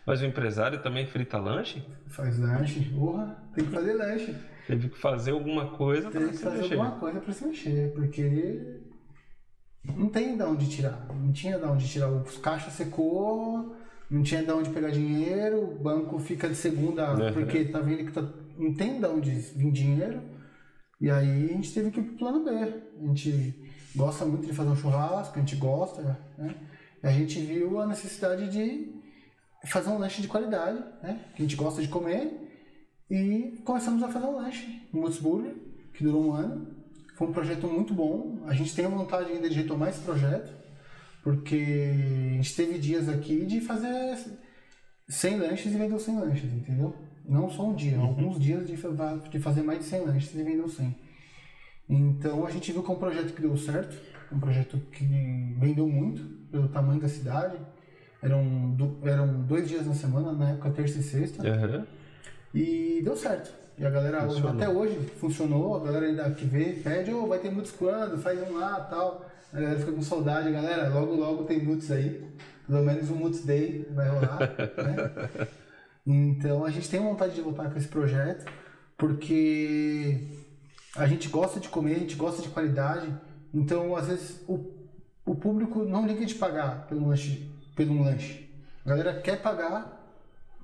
[0.07, 1.85] Mas o empresário também frita lanche?
[2.09, 4.35] faz lanche, porra, tem que fazer lanche.
[4.67, 6.75] Teve que fazer alguma coisa para que se fazer mexer.
[6.75, 8.81] alguma coisa para se mexer, porque
[9.85, 11.07] não tem de onde tirar.
[11.15, 12.09] Não tinha de onde tirar.
[12.09, 13.77] Os caixas secou,
[14.11, 17.33] não tinha de onde pegar dinheiro, o banco fica de segunda Uhum.
[17.33, 18.23] porque tá vendo que tá,
[18.57, 20.21] não tem de onde vir dinheiro.
[21.01, 22.51] E aí a gente teve que ir pro plano B.
[22.51, 23.55] A gente
[23.95, 26.03] gosta muito de fazer um churrasco, a gente gosta,
[26.39, 26.55] né?
[27.03, 28.95] E a gente viu a necessidade de
[29.67, 31.21] fazer um lanche de qualidade, né?
[31.35, 32.43] Que a gente gosta de comer.
[33.11, 35.55] E começamos a fazer um lanche, um Mutz Burger,
[35.93, 36.67] que durou um ano.
[37.17, 38.43] Foi um projeto muito bom.
[38.47, 40.53] A gente tem vontade ainda de retomar esse projeto,
[41.27, 41.91] porque
[42.35, 44.17] a gente teve dias aqui de fazer
[45.09, 46.95] 100 lanches e vendeu 100 lanches, entendeu?
[47.29, 50.69] Não só um dia, alguns dias de, de fazer mais de 100 lanches e vendeu
[50.69, 50.95] 100.
[51.89, 53.97] Então a gente viu que é um projeto que deu certo,
[54.31, 55.05] um projeto que
[55.59, 57.57] vendeu muito pelo tamanho da cidade.
[58.23, 61.43] Eram, do- eram dois dias na semana, na época terça e sexta.
[61.45, 61.85] Aham.
[62.55, 63.53] E deu certo.
[63.77, 64.51] E a galera, Funcionou.
[64.53, 65.77] até hoje, funcionou.
[65.77, 69.26] A galera ainda que vê, pede, ô, vai ter muitos quando, faz um lá tal.
[69.53, 70.51] A galera fica com saudade.
[70.51, 72.25] Galera, logo, logo tem muitos aí.
[72.67, 75.49] Pelo menos um Muts Day vai rolar, né?
[76.07, 78.45] Então a gente tem vontade de voltar com esse projeto,
[78.97, 80.29] porque
[80.95, 83.13] a gente gosta de comer, a gente gosta de qualidade.
[83.53, 84.73] Então, às vezes, o,
[85.25, 88.49] o público não liga de pagar pelo lanche, pelo lanche.
[88.85, 89.97] A galera quer pagar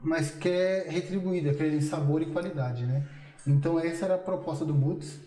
[0.03, 3.07] mas quer retribuída, quer sabor e qualidade, né?
[3.47, 5.19] Então essa era a proposta do Mutz,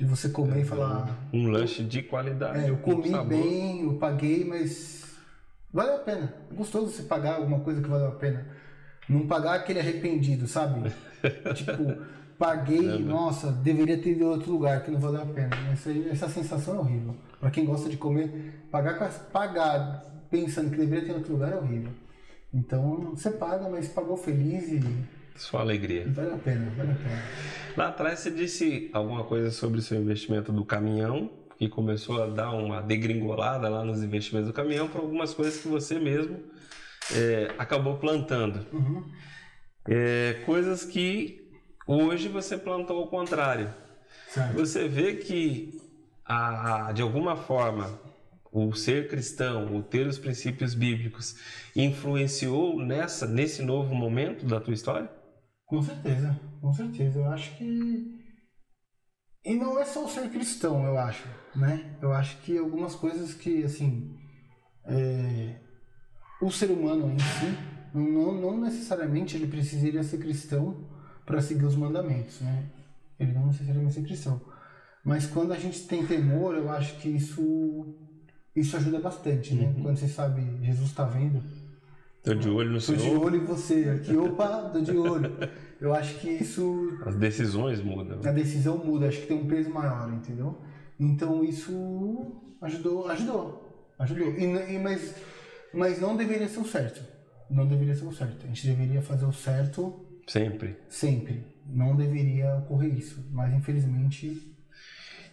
[0.00, 2.64] de você comer e falar, Um lanche de qualidade.
[2.64, 5.04] é, eu com comi bem, eu paguei, mas
[5.70, 6.34] valeu a pena.
[6.50, 8.46] É gostoso você pagar alguma coisa que valeu a pena.
[9.06, 10.90] Não pagar aquele arrependido, sabe?
[11.54, 11.98] tipo,
[12.38, 15.50] paguei, nossa, deveria ter ido em outro lugar que não valeu a pena.
[15.70, 17.14] Essa, essa sensação é horrível.
[17.38, 21.56] Pra quem gosta de comer, pagar, pagar pensando que deveria ter em outro lugar é
[21.56, 21.92] horrível.
[22.54, 24.80] Então você paga, mas pagou feliz e,
[25.36, 26.06] Sua alegria.
[26.08, 27.22] vale a pena, vale a pena.
[27.76, 32.26] Lá atrás você disse alguma coisa sobre o seu investimento do caminhão, que começou a
[32.26, 36.42] dar uma degringolada lá nos investimentos do caminhão por algumas coisas que você mesmo
[37.14, 38.66] é, acabou plantando.
[39.88, 41.50] É, coisas que
[41.86, 43.72] hoje você plantou ao contrário.
[44.28, 44.54] Certo.
[44.54, 45.78] Você vê que,
[46.24, 48.00] a, de alguma forma,
[48.52, 51.36] o ser cristão, o ter os princípios bíblicos,
[51.74, 55.19] influenciou nessa, nesse novo momento da tua história?
[55.70, 57.18] Com certeza, com certeza.
[57.20, 58.18] Eu acho que.
[59.44, 61.96] E não é só o ser cristão, eu acho, né?
[62.02, 64.14] Eu acho que algumas coisas que, assim.
[64.84, 65.60] é,
[66.42, 67.56] O ser humano em si,
[67.94, 70.88] não, não necessariamente ele precisaria ser cristão
[71.26, 72.70] para seguir os mandamentos, né?
[73.18, 74.40] Ele não necessariamente ser cristão.
[75.04, 77.96] Mas quando a gente tem temor, eu acho que isso.
[78.56, 79.74] Isso ajuda bastante, né?
[79.82, 81.42] Quando você sabe, Jesus está vendo,
[82.22, 83.22] Tô de olho no Tô de Senhor.
[83.24, 85.32] olho em você aqui, opa, tô de olho.
[85.80, 88.18] Eu acho que isso, As decisões mudam.
[88.22, 90.58] a decisão muda, acho que tem um peso maior, entendeu?
[90.98, 94.28] Então isso ajudou, ajudou, ajudou.
[94.34, 94.44] E,
[94.74, 95.14] e- mas,
[95.72, 97.02] mas não deveria ser o certo,
[97.48, 98.44] não deveria ser o certo.
[98.44, 100.76] A gente deveria fazer o certo Sempre.
[100.90, 103.26] sempre, não deveria ocorrer isso.
[103.32, 104.54] Mas infelizmente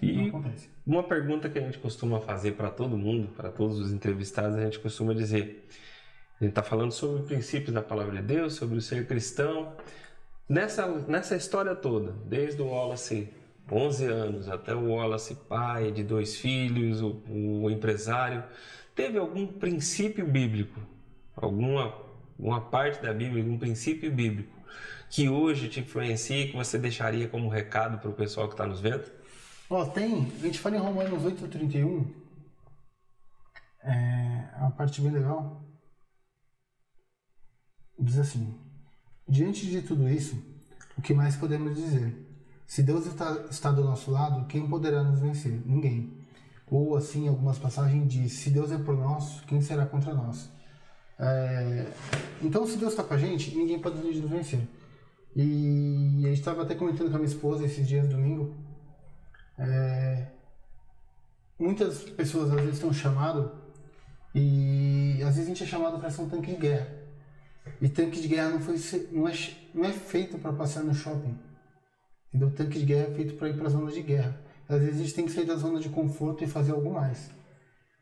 [0.02, 0.70] não E acontece.
[0.86, 4.64] uma pergunta que a gente costuma fazer para todo mundo, para todos os entrevistados, a
[4.64, 5.68] gente costuma dizer:
[6.40, 9.74] a gente está falando sobre princípios da palavra de Deus, sobre o ser cristão.
[10.48, 13.30] Nessa, nessa história toda, desde o Wallace
[13.70, 18.44] 11 anos até o Wallace pai de dois filhos, o, o empresário,
[18.96, 20.80] teve algum princípio bíblico,
[21.36, 22.06] alguma
[22.40, 24.56] uma parte da Bíblia, algum princípio bíblico
[25.10, 28.66] que hoje te influencia e que você deixaria como recado para o pessoal que está
[28.66, 29.06] nos vendo?
[29.70, 32.06] Ó, tem, a gente fala em Romanos 8,31,
[33.84, 35.67] é uma parte bem legal.
[38.00, 38.54] Diz assim:
[39.28, 40.38] Diante de tudo isso,
[40.98, 42.26] o que mais podemos dizer?
[42.66, 45.62] Se Deus está, está do nosso lado, quem poderá nos vencer?
[45.66, 46.18] Ninguém.
[46.70, 50.50] Ou assim, algumas passagens diz: Se Deus é por nós, quem será contra nós?
[51.20, 51.92] É,
[52.42, 54.68] então, se Deus está com a gente, ninguém pode nos vencer.
[55.36, 58.56] E a gente estava até comentando com a minha esposa esses dias, domingo,
[59.58, 60.28] é,
[61.60, 63.52] muitas pessoas às vezes estão chamado
[64.34, 66.88] e às vezes a gente é chamado para ser um tanque de guerra.
[67.82, 68.76] E tanque de guerra não, foi,
[69.12, 69.34] não, é,
[69.74, 71.38] não é feito para passear no shopping.
[72.30, 72.52] Entendeu?
[72.52, 74.40] Tanque de guerra é feito para ir para zonas de guerra.
[74.68, 77.32] às vezes a gente tem que sair da zona de conforto e fazer algo mais.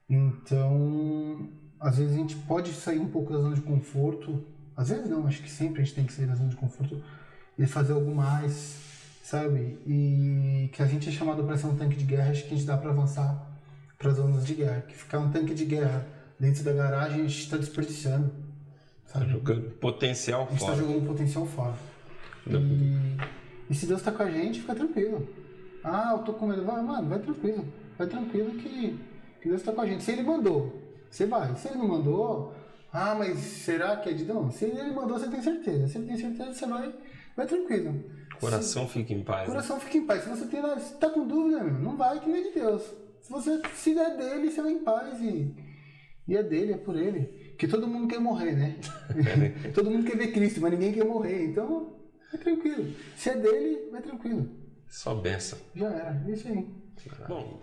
[0.09, 1.49] Então,
[1.79, 4.43] às vezes a gente pode sair um pouco da zona de conforto,
[4.75, 7.01] às vezes não, acho que sempre a gente tem que sair da zona de conforto
[7.57, 8.79] e fazer algo mais,
[9.23, 9.79] sabe?
[9.85, 12.57] E que a gente é chamado para ser um tanque de guerra, acho que a
[12.57, 13.55] gente dá para avançar
[13.97, 14.81] para zonas de guerra.
[14.81, 16.05] Que ficar um tanque de guerra
[16.39, 18.31] dentro da garagem a gente está desperdiçando.
[19.15, 19.25] Sabe?
[19.25, 20.49] Tá jogando potencial fora.
[20.49, 21.75] A gente está jogando potencial fora.
[22.47, 25.27] E, e, se Deus está com a gente, fica tranquilo.
[25.83, 26.65] Ah, eu tô com medo.
[26.65, 27.65] Vai, mano, vai tranquilo.
[27.97, 28.99] Vai tranquilo que,
[29.41, 30.03] que Deus está com a gente.
[30.03, 31.55] Se Ele mandou, você vai.
[31.55, 32.53] Se Ele não mandou,
[32.91, 34.55] ah, mas será que é de Deus?
[34.55, 35.87] Se Ele mandou, você tem certeza.
[35.87, 36.93] Se Ele tem certeza, você vai,
[37.37, 38.03] vai tranquilo.
[38.39, 39.41] Coração se, fica em paz.
[39.41, 39.47] Né?
[39.47, 39.83] Coração né?
[39.83, 40.23] fica em paz.
[40.23, 42.83] Se você tem, se tá com dúvida, meu, não vai que não é de Deus.
[43.21, 45.55] Se você se der dele, você vai em paz e,
[46.27, 47.44] e é dele, é por ele.
[47.57, 48.75] Que todo mundo quer morrer, né?
[49.73, 51.45] todo mundo quer ver Cristo, mas ninguém quer morrer.
[51.45, 51.95] Então,
[52.33, 52.93] é tranquilo.
[53.15, 54.49] Se é dele, vai tranquilo.
[54.87, 55.59] Só benção.
[55.75, 56.67] Já era, é isso aí.
[57.27, 57.61] Bom,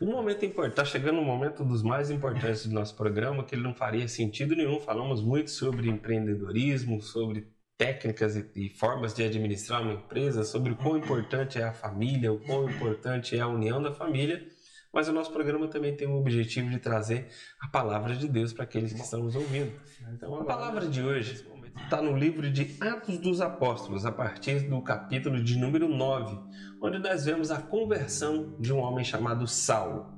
[0.00, 3.62] um momento importante, está chegando um momento dos mais importantes do nosso programa, que ele
[3.62, 4.80] não faria sentido nenhum.
[4.80, 10.76] Falamos muito sobre empreendedorismo, sobre técnicas e, e, formas de administrar uma empresa, sobre o
[10.76, 14.46] quão importante é a família, o quão importante é a união da família.
[14.94, 17.26] Mas o nosso programa também tem o objetivo de trazer
[17.60, 19.72] a palavra de Deus para aqueles que estão nos ouvindo.
[20.12, 21.44] Então, a palavra de hoje
[21.82, 26.38] está no livro de Atos dos Apóstolos, a partir do capítulo de número 9,
[26.80, 30.14] onde nós vemos a conversão de um homem chamado Saulo.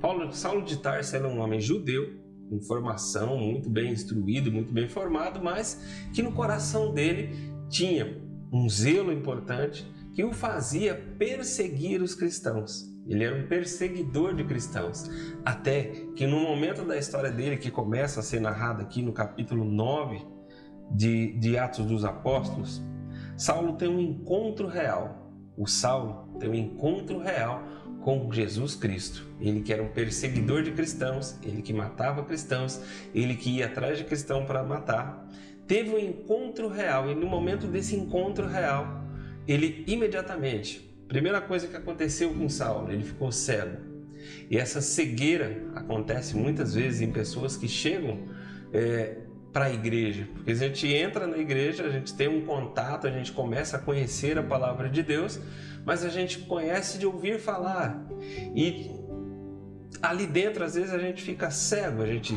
[0.00, 2.18] Paulo, Saulo de Tarso era um homem judeu,
[2.48, 8.68] com formação, muito bem instruído, muito bem formado, mas que no coração dele tinha um
[8.70, 12.93] zelo importante que o fazia perseguir os cristãos.
[13.06, 15.10] Ele era um perseguidor de cristãos.
[15.44, 19.64] Até que no momento da história dele, que começa a ser narrada aqui no capítulo
[19.64, 20.24] 9
[20.90, 22.82] de, de Atos dos Apóstolos,
[23.36, 25.30] Saulo tem um encontro real.
[25.56, 27.62] O Saulo tem um encontro real
[28.02, 29.26] com Jesus Cristo.
[29.40, 32.80] Ele que era um perseguidor de cristãos, ele que matava cristãos,
[33.14, 35.26] ele que ia atrás de cristão para matar,
[35.66, 39.04] teve um encontro real e no momento desse encontro real,
[39.46, 43.76] ele imediatamente Primeira coisa que aconteceu com Saulo, ele ficou cego.
[44.50, 48.20] E essa cegueira acontece muitas vezes em pessoas que chegam
[48.72, 49.18] é,
[49.52, 53.10] para a igreja, porque a gente entra na igreja, a gente tem um contato, a
[53.10, 55.38] gente começa a conhecer a palavra de Deus,
[55.84, 58.04] mas a gente conhece de ouvir falar.
[58.54, 58.90] E
[60.02, 62.34] ali dentro às vezes a gente fica cego, a gente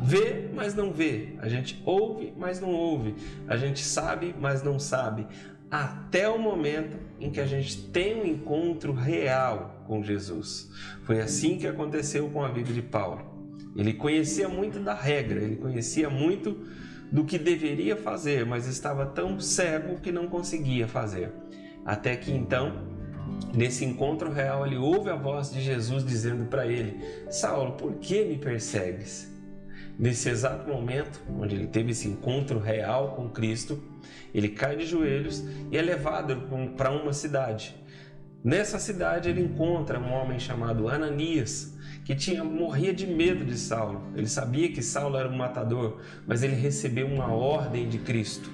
[0.00, 3.16] vê, mas não vê, a gente ouve, mas não ouve,
[3.48, 5.26] a gente sabe, mas não sabe,
[5.70, 10.70] até o momento em que a gente tem um encontro real com Jesus.
[11.02, 13.36] Foi assim que aconteceu com a vida de Paulo.
[13.76, 16.58] Ele conhecia muito da regra, ele conhecia muito
[17.10, 21.32] do que deveria fazer, mas estava tão cego que não conseguia fazer.
[21.84, 22.84] Até que então,
[23.54, 26.96] nesse encontro real, ele ouve a voz de Jesus dizendo para ele:
[27.30, 29.32] Saulo, por que me persegues?
[29.98, 33.82] Nesse exato momento, onde ele teve esse encontro real com Cristo,
[34.34, 36.36] ele cai de joelhos e é levado
[36.76, 37.74] para uma cidade.
[38.42, 44.12] Nessa cidade ele encontra um homem chamado Ananias, que tinha morria de medo de Saulo.
[44.14, 48.48] Ele sabia que Saulo era um matador, mas ele recebeu uma ordem de Cristo.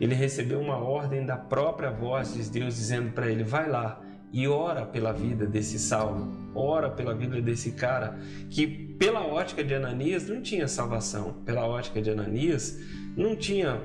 [0.00, 4.48] Ele recebeu uma ordem da própria voz de Deus dizendo para ele: "Vai lá e
[4.48, 8.18] ora pela vida desse Saulo, ora pela vida desse cara
[8.50, 12.78] que pela ótica de Ananias não tinha salvação, pela ótica de Ananias
[13.16, 13.80] não tinha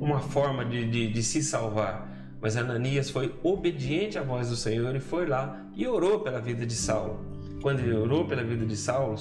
[0.00, 2.10] uma forma de, de, de se salvar.
[2.40, 6.66] Mas Ananias foi obediente à voz do Senhor e foi lá e orou pela vida
[6.66, 7.24] de Saulo.
[7.60, 9.16] Quando ele orou pela vida de Saulo,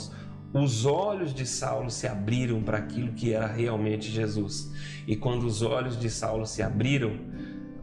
[0.53, 4.71] os olhos de Saulo se abriram para aquilo que era realmente Jesus.
[5.07, 7.15] E quando os olhos de Saulo se abriram,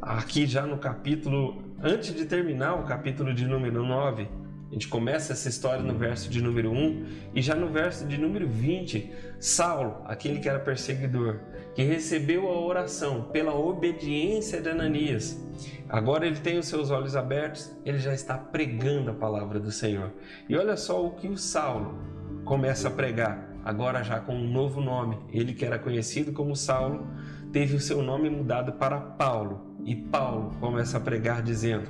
[0.02, 4.28] aqui já no capítulo, antes de terminar o capítulo de número 9,
[4.70, 8.18] a gente começa essa história no verso de número 1 e já no verso de
[8.18, 9.10] número 20,
[9.40, 11.40] Saulo, aquele que era perseguidor,
[11.78, 15.40] que recebeu a oração pela obediência de Ananias,
[15.88, 20.10] agora ele tem os seus olhos abertos, ele já está pregando a palavra do Senhor.
[20.48, 21.96] E olha só o que o Saulo
[22.44, 25.18] começa a pregar, agora já com um novo nome.
[25.32, 27.06] Ele que era conhecido como Saulo,
[27.52, 29.78] teve o seu nome mudado para Paulo.
[29.84, 31.88] E Paulo começa a pregar dizendo: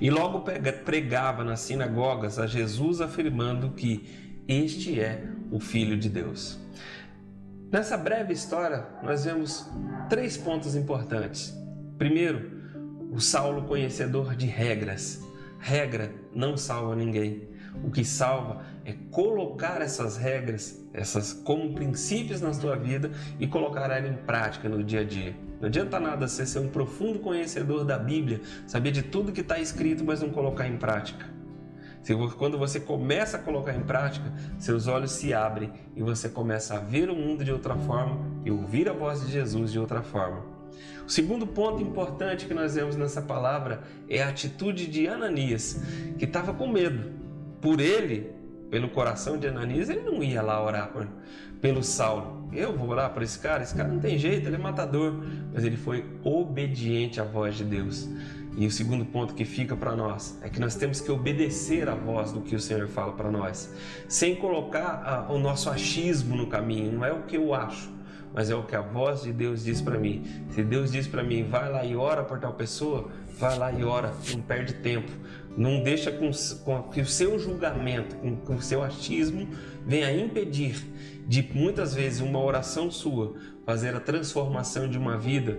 [0.00, 0.40] e logo
[0.84, 6.58] pregava nas sinagogas a Jesus afirmando que este é o Filho de Deus.
[7.74, 9.68] Nessa breve história, nós vemos
[10.08, 11.52] três pontos importantes.
[11.98, 12.48] Primeiro,
[13.10, 15.20] o Saulo conhecedor de regras.
[15.58, 17.48] Regra não salva ninguém.
[17.82, 23.10] O que salva é colocar essas regras, essas como princípios na sua vida
[23.40, 25.34] e colocar ela em prática no dia a dia.
[25.60, 29.58] Não adianta nada você ser um profundo conhecedor da Bíblia, saber de tudo que está
[29.58, 31.33] escrito, mas não colocar em prática.
[32.36, 36.78] Quando você começa a colocar em prática, seus olhos se abrem e você começa a
[36.78, 40.42] ver o mundo de outra forma e ouvir a voz de Jesus de outra forma.
[41.06, 45.80] O segundo ponto importante que nós vemos nessa palavra é a atitude de Ananias,
[46.18, 47.12] que estava com medo.
[47.60, 48.30] Por ele,
[48.70, 51.06] pelo coração de Ananias, ele não ia lá orar por,
[51.60, 52.48] pelo Saulo.
[52.52, 53.62] Eu vou orar por esse cara?
[53.62, 55.14] Esse cara não tem jeito, ele é matador.
[55.52, 58.08] Mas ele foi obediente à voz de Deus.
[58.56, 61.94] E o segundo ponto que fica para nós é que nós temos que obedecer à
[61.94, 63.72] voz do que o Senhor fala para nós,
[64.08, 67.90] sem colocar a, o nosso achismo no caminho, não é o que eu acho,
[68.32, 70.24] mas é o que a voz de Deus diz para mim.
[70.50, 73.82] Se Deus diz para mim, vai lá e ora por tal pessoa, vai lá e
[73.82, 75.10] ora, não perde tempo.
[75.56, 76.30] Não deixa com,
[76.64, 79.48] com que o seu julgamento, com, com o seu achismo
[79.84, 80.84] venha impedir
[81.26, 83.34] de muitas vezes uma oração sua
[83.64, 85.58] fazer a transformação de uma vida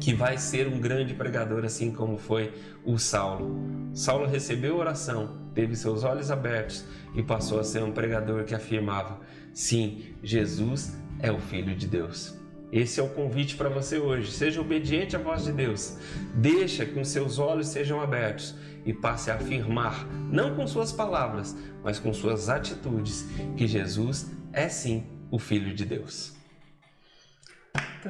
[0.00, 2.52] que vai ser um grande pregador, assim como foi
[2.84, 3.90] o Saulo.
[3.94, 6.84] Saulo recebeu oração, teve seus olhos abertos
[7.14, 9.20] e passou a ser um pregador que afirmava:
[9.52, 12.36] sim, Jesus é o Filho de Deus.
[12.70, 14.30] Esse é o convite para você hoje.
[14.30, 15.96] Seja obediente à voz de Deus.
[16.34, 21.56] Deixa que os seus olhos sejam abertos e passe a afirmar, não com suas palavras,
[21.82, 23.26] mas com suas atitudes,
[23.56, 26.37] que Jesus é sim o Filho de Deus.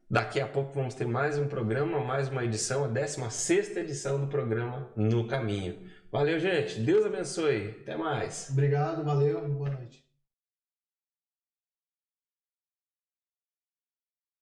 [0.08, 4.28] Daqui a pouco vamos ter mais um programa, mais uma edição, a 16 edição do
[4.28, 5.78] programa No Caminho.
[6.14, 6.78] Valeu, gente.
[6.78, 7.70] Deus abençoe.
[7.82, 8.48] Até mais.
[8.52, 9.48] Obrigado, valeu.
[9.48, 10.03] Boa noite.